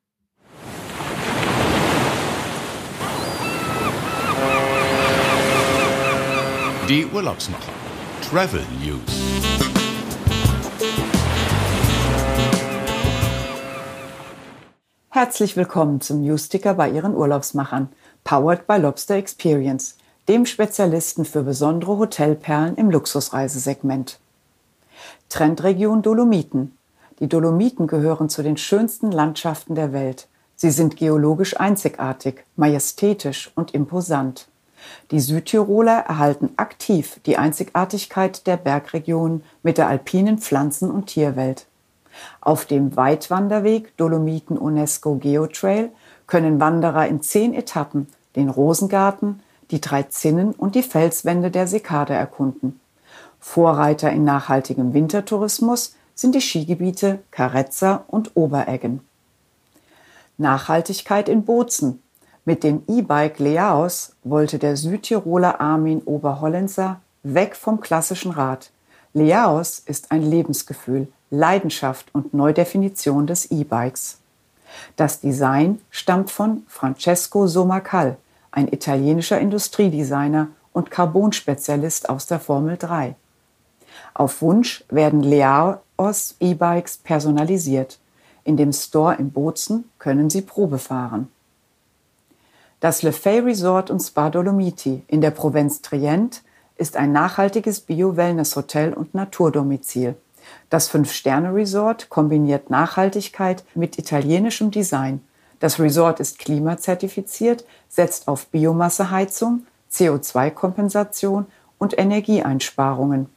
Die 6.88 7.06
Urlaubsmacher. 7.06 7.72
Travel 8.20 8.60
News. 8.84 9.00
Herzlich 15.08 15.56
willkommen 15.56 16.02
zum 16.02 16.20
Newsticker 16.20 16.74
bei 16.74 16.90
Ihren 16.90 17.16
Urlaubsmachern, 17.16 17.88
powered 18.22 18.66
by 18.66 18.76
Lobster 18.76 19.14
Experience, 19.14 19.96
dem 20.28 20.44
Spezialisten 20.44 21.24
für 21.24 21.42
besondere 21.42 21.96
Hotelperlen 21.96 22.76
im 22.76 22.90
Luxusreisesegment. 22.90 24.20
Trendregion 25.30 26.02
Dolomiten. 26.02 26.76
Die 27.18 27.30
Dolomiten 27.30 27.86
gehören 27.86 28.28
zu 28.28 28.42
den 28.42 28.58
schönsten 28.58 29.10
Landschaften 29.10 29.74
der 29.74 29.94
Welt. 29.94 30.28
Sie 30.54 30.70
sind 30.70 30.98
geologisch 30.98 31.58
einzigartig, 31.58 32.44
majestätisch 32.56 33.50
und 33.54 33.72
imposant. 33.72 34.48
Die 35.10 35.20
Südtiroler 35.20 36.04
erhalten 36.06 36.50
aktiv 36.56 37.20
die 37.26 37.36
Einzigartigkeit 37.36 38.46
der 38.46 38.56
Bergregion 38.56 39.42
mit 39.62 39.78
der 39.78 39.88
alpinen 39.88 40.38
Pflanzen- 40.38 40.90
und 40.90 41.06
Tierwelt. 41.06 41.66
Auf 42.40 42.64
dem 42.64 42.96
Weitwanderweg 42.96 43.96
Dolomiten 43.96 44.56
UNESCO 44.56 45.16
Geotrail 45.16 45.90
können 46.26 46.60
Wanderer 46.60 47.06
in 47.06 47.22
zehn 47.22 47.54
Etappen 47.54 48.08
den 48.36 48.48
Rosengarten, 48.48 49.40
die 49.70 49.80
drei 49.80 50.04
Zinnen 50.04 50.52
und 50.52 50.74
die 50.74 50.82
Felswände 50.82 51.50
der 51.50 51.66
Sekade 51.66 52.12
erkunden. 52.12 52.80
Vorreiter 53.40 54.10
in 54.10 54.24
nachhaltigem 54.24 54.94
Wintertourismus 54.94 55.94
sind 56.14 56.34
die 56.34 56.40
Skigebiete 56.40 57.20
Carezza 57.30 58.04
und 58.06 58.32
Obereggen. 58.34 59.00
Nachhaltigkeit 60.38 61.28
in 61.28 61.44
Bozen 61.44 62.02
mit 62.44 62.62
dem 62.62 62.82
E-Bike 62.88 63.38
Leaus 63.38 64.12
wollte 64.22 64.58
der 64.58 64.76
Südtiroler 64.76 65.60
Armin 65.60 66.02
Oberhollenser 66.04 67.00
weg 67.22 67.56
vom 67.56 67.80
klassischen 67.80 68.32
Rad. 68.32 68.70
Leaus 69.14 69.78
ist 69.78 70.10
ein 70.10 70.22
Lebensgefühl, 70.22 71.08
Leidenschaft 71.30 72.14
und 72.14 72.34
Neudefinition 72.34 73.26
des 73.26 73.50
E-Bikes. 73.50 74.18
Das 74.96 75.20
Design 75.20 75.80
stammt 75.90 76.30
von 76.30 76.64
Francesco 76.68 77.46
Somacal, 77.46 78.16
ein 78.50 78.68
italienischer 78.68 79.40
Industriedesigner 79.40 80.48
und 80.72 80.90
Carbon-Spezialist 80.90 82.08
aus 82.08 82.26
der 82.26 82.40
Formel 82.40 82.76
3. 82.76 83.14
Auf 84.12 84.42
Wunsch 84.42 84.84
werden 84.90 85.22
Leaos 85.22 86.34
E-Bikes 86.40 86.98
personalisiert. 86.98 87.98
In 88.44 88.56
dem 88.56 88.72
Store 88.72 89.14
in 89.14 89.30
Bozen 89.30 89.90
können 89.98 90.28
Sie 90.28 90.42
Probe 90.42 90.78
fahren. 90.78 91.28
Das 92.84 93.00
Le 93.00 93.12
Fay 93.12 93.38
Resort 93.38 93.90
und 93.90 94.00
Spa 94.00 94.28
Dolomiti 94.28 95.04
in 95.06 95.22
der 95.22 95.30
Provinz 95.30 95.80
Trient 95.80 96.42
ist 96.76 96.98
ein 96.98 97.12
nachhaltiges 97.12 97.80
Bio-Wellness-Hotel 97.80 98.92
und 98.92 99.14
Naturdomizil. 99.14 100.16
Das 100.68 100.88
Fünf-Sterne-Resort 100.88 102.10
kombiniert 102.10 102.68
Nachhaltigkeit 102.68 103.64
mit 103.74 103.98
italienischem 103.98 104.70
Design. 104.70 105.22
Das 105.60 105.80
Resort 105.80 106.20
ist 106.20 106.38
klimazertifiziert, 106.38 107.64
setzt 107.88 108.28
auf 108.28 108.48
Biomasseheizung, 108.48 109.64
CO2-Kompensation 109.90 111.46
und 111.78 111.98
Energieeinsparungen. 111.98 113.30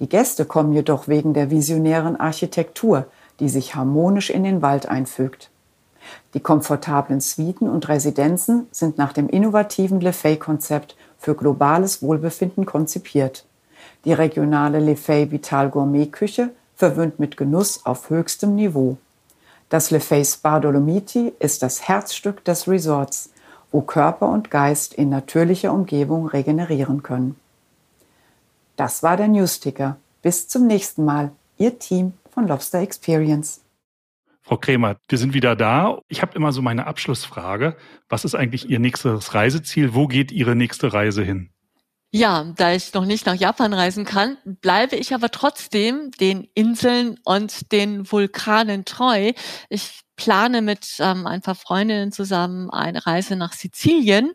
Die 0.00 0.08
Gäste 0.08 0.46
kommen 0.46 0.72
jedoch 0.72 1.06
wegen 1.06 1.32
der 1.32 1.48
visionären 1.48 2.18
Architektur, 2.18 3.06
die 3.38 3.48
sich 3.48 3.76
harmonisch 3.76 4.30
in 4.30 4.42
den 4.42 4.62
Wald 4.62 4.86
einfügt. 4.86 5.50
Die 6.34 6.40
komfortablen 6.40 7.20
Suiten 7.20 7.68
und 7.68 7.88
Residenzen 7.88 8.66
sind 8.72 8.98
nach 8.98 9.12
dem 9.12 9.28
innovativen 9.28 10.00
Le 10.00 10.12
Fay-Konzept 10.12 10.96
für 11.18 11.34
globales 11.34 12.02
Wohlbefinden 12.02 12.66
konzipiert. 12.66 13.44
Die 14.04 14.12
regionale 14.12 14.80
Le 14.80 14.96
Fay 14.96 15.30
Vital 15.30 15.70
Gourmet 15.70 16.06
Küche 16.06 16.50
verwöhnt 16.76 17.18
mit 17.18 17.36
Genuss 17.36 17.86
auf 17.86 18.10
höchstem 18.10 18.54
Niveau. 18.54 18.98
Das 19.68 19.90
Le 19.90 20.00
Fay 20.00 20.24
Spa 20.24 20.60
Dolomiti 20.60 21.32
ist 21.38 21.62
das 21.62 21.88
Herzstück 21.88 22.44
des 22.44 22.68
Resorts, 22.68 23.30
wo 23.72 23.80
Körper 23.80 24.28
und 24.28 24.50
Geist 24.50 24.94
in 24.94 25.08
natürlicher 25.08 25.72
Umgebung 25.72 26.26
regenerieren 26.26 27.02
können. 27.02 27.36
Das 28.76 29.02
war 29.02 29.16
der 29.16 29.28
Newsticker. 29.28 29.96
Bis 30.22 30.48
zum 30.48 30.66
nächsten 30.66 31.04
Mal. 31.04 31.32
Ihr 31.58 31.78
Team 31.78 32.12
von 32.32 32.46
Lobster 32.46 32.80
Experience. 32.80 33.60
Frau 34.46 34.58
Kremer, 34.58 34.96
wir 35.08 35.16
sind 35.16 35.32
wieder 35.32 35.56
da. 35.56 36.00
Ich 36.08 36.20
habe 36.20 36.36
immer 36.36 36.52
so 36.52 36.60
meine 36.60 36.86
Abschlussfrage. 36.86 37.76
Was 38.10 38.26
ist 38.26 38.34
eigentlich 38.34 38.68
Ihr 38.68 38.78
nächstes 38.78 39.32
Reiseziel? 39.32 39.94
Wo 39.94 40.06
geht 40.06 40.30
Ihre 40.30 40.54
nächste 40.54 40.92
Reise 40.92 41.24
hin? 41.24 41.50
Ja, 42.10 42.44
da 42.56 42.72
ich 42.74 42.92
noch 42.92 43.06
nicht 43.06 43.24
nach 43.24 43.34
Japan 43.34 43.72
reisen 43.72 44.04
kann, 44.04 44.36
bleibe 44.44 44.96
ich 44.96 45.14
aber 45.14 45.30
trotzdem 45.30 46.10
den 46.20 46.46
Inseln 46.54 47.18
und 47.24 47.72
den 47.72 48.12
Vulkanen 48.12 48.84
treu. 48.84 49.32
Ich 49.70 50.02
plane 50.14 50.60
mit 50.60 50.96
ähm, 51.00 51.26
ein 51.26 51.40
paar 51.40 51.56
Freundinnen 51.56 52.12
zusammen 52.12 52.70
eine 52.70 53.04
Reise 53.06 53.36
nach 53.36 53.54
Sizilien 53.54 54.32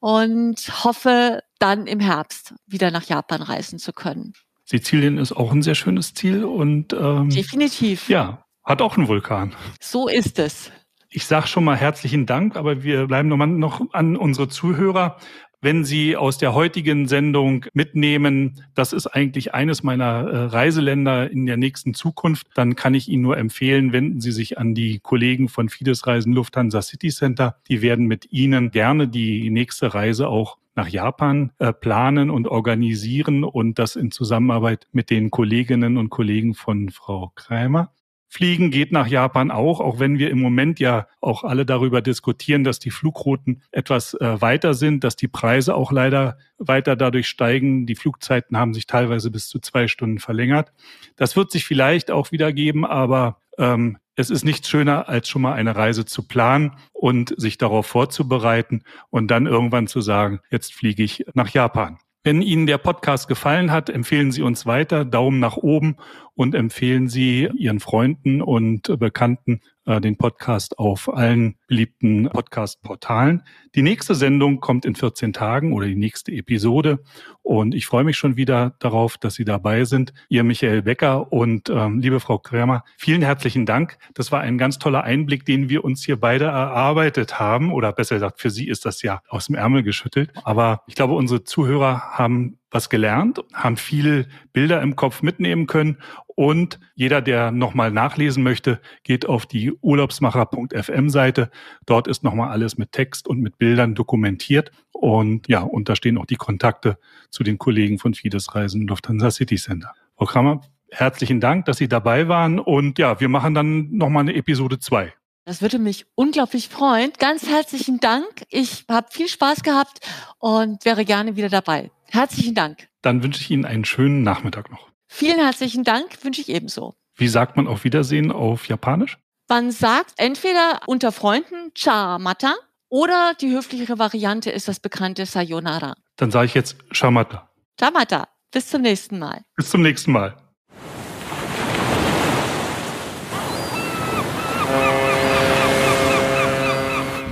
und 0.00 0.84
hoffe 0.84 1.40
dann 1.60 1.86
im 1.86 2.00
Herbst 2.00 2.52
wieder 2.66 2.90
nach 2.90 3.04
Japan 3.04 3.42
reisen 3.42 3.78
zu 3.78 3.92
können. 3.92 4.34
Sizilien 4.64 5.16
ist 5.18 5.32
auch 5.32 5.52
ein 5.52 5.62
sehr 5.62 5.76
schönes 5.76 6.12
Ziel 6.12 6.44
und 6.44 6.92
ähm, 6.92 7.30
definitiv. 7.30 8.08
Ja, 8.08 8.45
hat 8.66 8.82
auch 8.82 8.98
einen 8.98 9.08
Vulkan. 9.08 9.54
So 9.80 10.08
ist 10.08 10.38
es. 10.38 10.72
Ich 11.08 11.24
sage 11.24 11.46
schon 11.46 11.64
mal 11.64 11.76
herzlichen 11.76 12.26
Dank, 12.26 12.56
aber 12.56 12.82
wir 12.82 13.06
bleiben 13.06 13.28
nochmal 13.28 13.46
noch 13.46 13.80
an 13.92 14.16
unsere 14.16 14.48
Zuhörer. 14.48 15.16
Wenn 15.62 15.84
Sie 15.84 16.16
aus 16.16 16.36
der 16.36 16.52
heutigen 16.52 17.08
Sendung 17.08 17.64
mitnehmen, 17.72 18.62
das 18.74 18.92
ist 18.92 19.06
eigentlich 19.06 19.54
eines 19.54 19.82
meiner 19.82 20.28
äh, 20.28 20.36
Reiseländer 20.44 21.30
in 21.30 21.46
der 21.46 21.56
nächsten 21.56 21.94
Zukunft, 21.94 22.48
dann 22.54 22.76
kann 22.76 22.92
ich 22.92 23.08
Ihnen 23.08 23.22
nur 23.22 23.38
empfehlen, 23.38 23.92
wenden 23.92 24.20
Sie 24.20 24.32
sich 24.32 24.58
an 24.58 24.74
die 24.74 24.98
Kollegen 24.98 25.48
von 25.48 25.70
Fides 25.70 26.06
Reisen 26.06 26.34
Lufthansa 26.34 26.82
City 26.82 27.08
Center. 27.08 27.56
Die 27.68 27.80
werden 27.80 28.06
mit 28.06 28.30
Ihnen 28.30 28.70
gerne 28.70 29.08
die 29.08 29.48
nächste 29.48 29.94
Reise 29.94 30.28
auch 30.28 30.58
nach 30.74 30.88
Japan 30.88 31.52
äh, 31.58 31.72
planen 31.72 32.28
und 32.28 32.46
organisieren 32.46 33.42
und 33.42 33.78
das 33.78 33.96
in 33.96 34.10
Zusammenarbeit 34.10 34.86
mit 34.92 35.08
den 35.08 35.30
Kolleginnen 35.30 35.96
und 35.96 36.10
Kollegen 36.10 36.54
von 36.54 36.90
Frau 36.90 37.32
Kreimer. 37.34 37.95
Fliegen 38.36 38.70
geht 38.70 38.92
nach 38.92 39.06
Japan 39.06 39.50
auch, 39.50 39.80
auch 39.80 39.98
wenn 39.98 40.18
wir 40.18 40.28
im 40.28 40.42
Moment 40.42 40.78
ja 40.78 41.06
auch 41.22 41.42
alle 41.42 41.64
darüber 41.64 42.02
diskutieren, 42.02 42.64
dass 42.64 42.78
die 42.78 42.90
Flugrouten 42.90 43.62
etwas 43.72 44.12
äh, 44.12 44.42
weiter 44.42 44.74
sind, 44.74 45.04
dass 45.04 45.16
die 45.16 45.26
Preise 45.26 45.74
auch 45.74 45.90
leider 45.90 46.36
weiter 46.58 46.96
dadurch 46.96 47.28
steigen. 47.28 47.86
Die 47.86 47.94
Flugzeiten 47.94 48.58
haben 48.58 48.74
sich 48.74 48.86
teilweise 48.86 49.30
bis 49.30 49.48
zu 49.48 49.58
zwei 49.58 49.88
Stunden 49.88 50.18
verlängert. 50.18 50.74
Das 51.16 51.34
wird 51.34 51.50
sich 51.50 51.64
vielleicht 51.64 52.10
auch 52.10 52.30
wieder 52.30 52.52
geben, 52.52 52.84
aber 52.84 53.40
ähm, 53.56 53.96
es 54.16 54.28
ist 54.28 54.44
nichts 54.44 54.68
schöner, 54.68 55.08
als 55.08 55.30
schon 55.30 55.40
mal 55.40 55.54
eine 55.54 55.74
Reise 55.74 56.04
zu 56.04 56.28
planen 56.28 56.72
und 56.92 57.32
sich 57.40 57.56
darauf 57.56 57.86
vorzubereiten 57.86 58.82
und 59.08 59.30
dann 59.30 59.46
irgendwann 59.46 59.86
zu 59.86 60.02
sagen, 60.02 60.40
jetzt 60.50 60.74
fliege 60.74 61.02
ich 61.02 61.24
nach 61.32 61.48
Japan. 61.48 61.96
Wenn 62.26 62.42
Ihnen 62.42 62.66
der 62.66 62.78
Podcast 62.78 63.28
gefallen 63.28 63.70
hat, 63.70 63.88
empfehlen 63.88 64.32
Sie 64.32 64.42
uns 64.42 64.66
weiter, 64.66 65.04
Daumen 65.04 65.38
nach 65.38 65.56
oben 65.56 65.96
und 66.36 66.54
empfehlen 66.54 67.08
Sie 67.08 67.48
Ihren 67.56 67.80
Freunden 67.80 68.42
und 68.42 68.98
Bekannten 68.98 69.60
äh, 69.86 70.00
den 70.00 70.16
Podcast 70.16 70.78
auf 70.78 71.12
allen 71.12 71.56
beliebten 71.66 72.28
Podcast-Portalen. 72.28 73.42
Die 73.74 73.82
nächste 73.82 74.14
Sendung 74.14 74.60
kommt 74.60 74.84
in 74.84 74.94
14 74.94 75.32
Tagen 75.32 75.72
oder 75.72 75.86
die 75.86 75.96
nächste 75.96 76.32
Episode. 76.32 77.02
Und 77.42 77.74
ich 77.74 77.86
freue 77.86 78.04
mich 78.04 78.18
schon 78.18 78.36
wieder 78.36 78.74
darauf, 78.80 79.16
dass 79.16 79.34
Sie 79.34 79.44
dabei 79.44 79.84
sind. 79.84 80.12
Ihr 80.28 80.44
Michael 80.44 80.82
Becker 80.82 81.32
und 81.32 81.70
ähm, 81.70 82.00
liebe 82.00 82.20
Frau 82.20 82.38
Krämer, 82.38 82.84
vielen 82.98 83.22
herzlichen 83.22 83.64
Dank. 83.64 83.96
Das 84.14 84.32
war 84.32 84.40
ein 84.40 84.58
ganz 84.58 84.78
toller 84.78 85.04
Einblick, 85.04 85.46
den 85.46 85.68
wir 85.68 85.84
uns 85.84 86.04
hier 86.04 86.20
beide 86.20 86.46
erarbeitet 86.46 87.38
haben. 87.38 87.72
Oder 87.72 87.92
besser 87.92 88.16
gesagt, 88.16 88.40
für 88.40 88.50
Sie 88.50 88.68
ist 88.68 88.84
das 88.84 89.02
ja 89.02 89.22
aus 89.28 89.46
dem 89.46 89.54
Ärmel 89.54 89.82
geschüttelt. 89.82 90.32
Aber 90.44 90.82
ich 90.86 90.96
glaube, 90.96 91.14
unsere 91.14 91.44
Zuhörer 91.44 92.18
haben 92.18 92.58
was 92.70 92.90
gelernt, 92.90 93.40
haben 93.54 93.76
viele 93.76 94.26
Bilder 94.52 94.82
im 94.82 94.96
Kopf 94.96 95.22
mitnehmen 95.22 95.66
können 95.66 95.98
und 96.36 96.78
jeder, 96.94 97.20
der 97.22 97.50
nochmal 97.50 97.90
nachlesen 97.90 98.44
möchte, 98.44 98.80
geht 99.02 99.26
auf 99.26 99.46
die 99.46 99.72
urlaubsmacher.fm 99.72 101.08
Seite. 101.08 101.50
Dort 101.86 102.06
ist 102.06 102.22
nochmal 102.22 102.50
alles 102.50 102.78
mit 102.78 102.92
Text 102.92 103.26
und 103.26 103.40
mit 103.40 103.58
Bildern 103.58 103.96
dokumentiert 103.96 104.70
und 104.92 105.48
ja, 105.48 105.62
und 105.62 105.88
da 105.88 105.96
stehen 105.96 106.18
auch 106.18 106.26
die 106.26 106.36
Kontakte 106.36 106.98
zu 107.30 107.42
den 107.42 107.58
Kollegen 107.58 107.98
von 107.98 108.14
Fides 108.14 108.54
Reisen 108.54 108.86
Lufthansa 108.86 109.30
City 109.30 109.56
Center. 109.56 109.92
Frau 110.16 110.26
Kramer, 110.26 110.60
herzlichen 110.90 111.40
Dank, 111.40 111.64
dass 111.64 111.78
Sie 111.78 111.88
dabei 111.88 112.28
waren 112.28 112.60
und 112.60 112.98
ja, 112.98 113.18
wir 113.18 113.28
machen 113.28 113.54
dann 113.54 113.90
nochmal 113.96 114.20
eine 114.20 114.34
Episode 114.34 114.78
zwei. 114.78 115.14
Das 115.46 115.62
würde 115.62 115.78
mich 115.78 116.06
unglaublich 116.16 116.68
freuen. 116.68 117.12
Ganz 117.18 117.48
herzlichen 117.48 117.98
Dank. 118.00 118.26
Ich 118.50 118.84
habe 118.90 119.06
viel 119.10 119.28
Spaß 119.28 119.62
gehabt 119.62 120.00
und 120.38 120.84
wäre 120.84 121.04
gerne 121.04 121.36
wieder 121.36 121.48
dabei. 121.48 121.90
Herzlichen 122.10 122.54
Dank. 122.54 122.88
Dann 123.00 123.22
wünsche 123.22 123.40
ich 123.40 123.50
Ihnen 123.50 123.64
einen 123.64 123.84
schönen 123.84 124.22
Nachmittag 124.22 124.70
noch. 124.70 124.95
Vielen 125.08 125.38
herzlichen 125.38 125.84
Dank, 125.84 126.24
wünsche 126.24 126.40
ich 126.40 126.48
ebenso. 126.48 126.94
Wie 127.14 127.28
sagt 127.28 127.56
man 127.56 127.66
auf 127.66 127.84
Wiedersehen 127.84 128.30
auf 128.30 128.66
Japanisch? 128.68 129.18
Man 129.48 129.70
sagt 129.70 130.14
entweder 130.16 130.80
unter 130.86 131.12
Freunden 131.12 131.72
Cha 131.74 132.18
Mata 132.18 132.54
oder 132.88 133.32
die 133.40 133.50
höflichere 133.50 133.98
Variante 133.98 134.50
ist 134.50 134.68
das 134.68 134.80
bekannte 134.80 135.24
Sayonara. 135.24 135.94
Dann 136.16 136.30
sage 136.30 136.46
ich 136.46 136.54
jetzt 136.54 136.76
Shamata. 136.90 137.50
Shamata. 137.78 138.28
Bis 138.52 138.68
zum 138.68 138.82
nächsten 138.82 139.18
Mal. 139.18 139.44
Bis 139.56 139.70
zum 139.70 139.82
nächsten 139.82 140.12
Mal. 140.12 140.36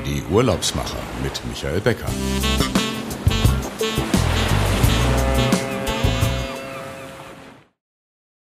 Die 0.07 0.23
Urlaubsmacher 0.31 0.99
mit 1.23 1.41
Michael 1.47 1.81
Becker. 1.81 2.09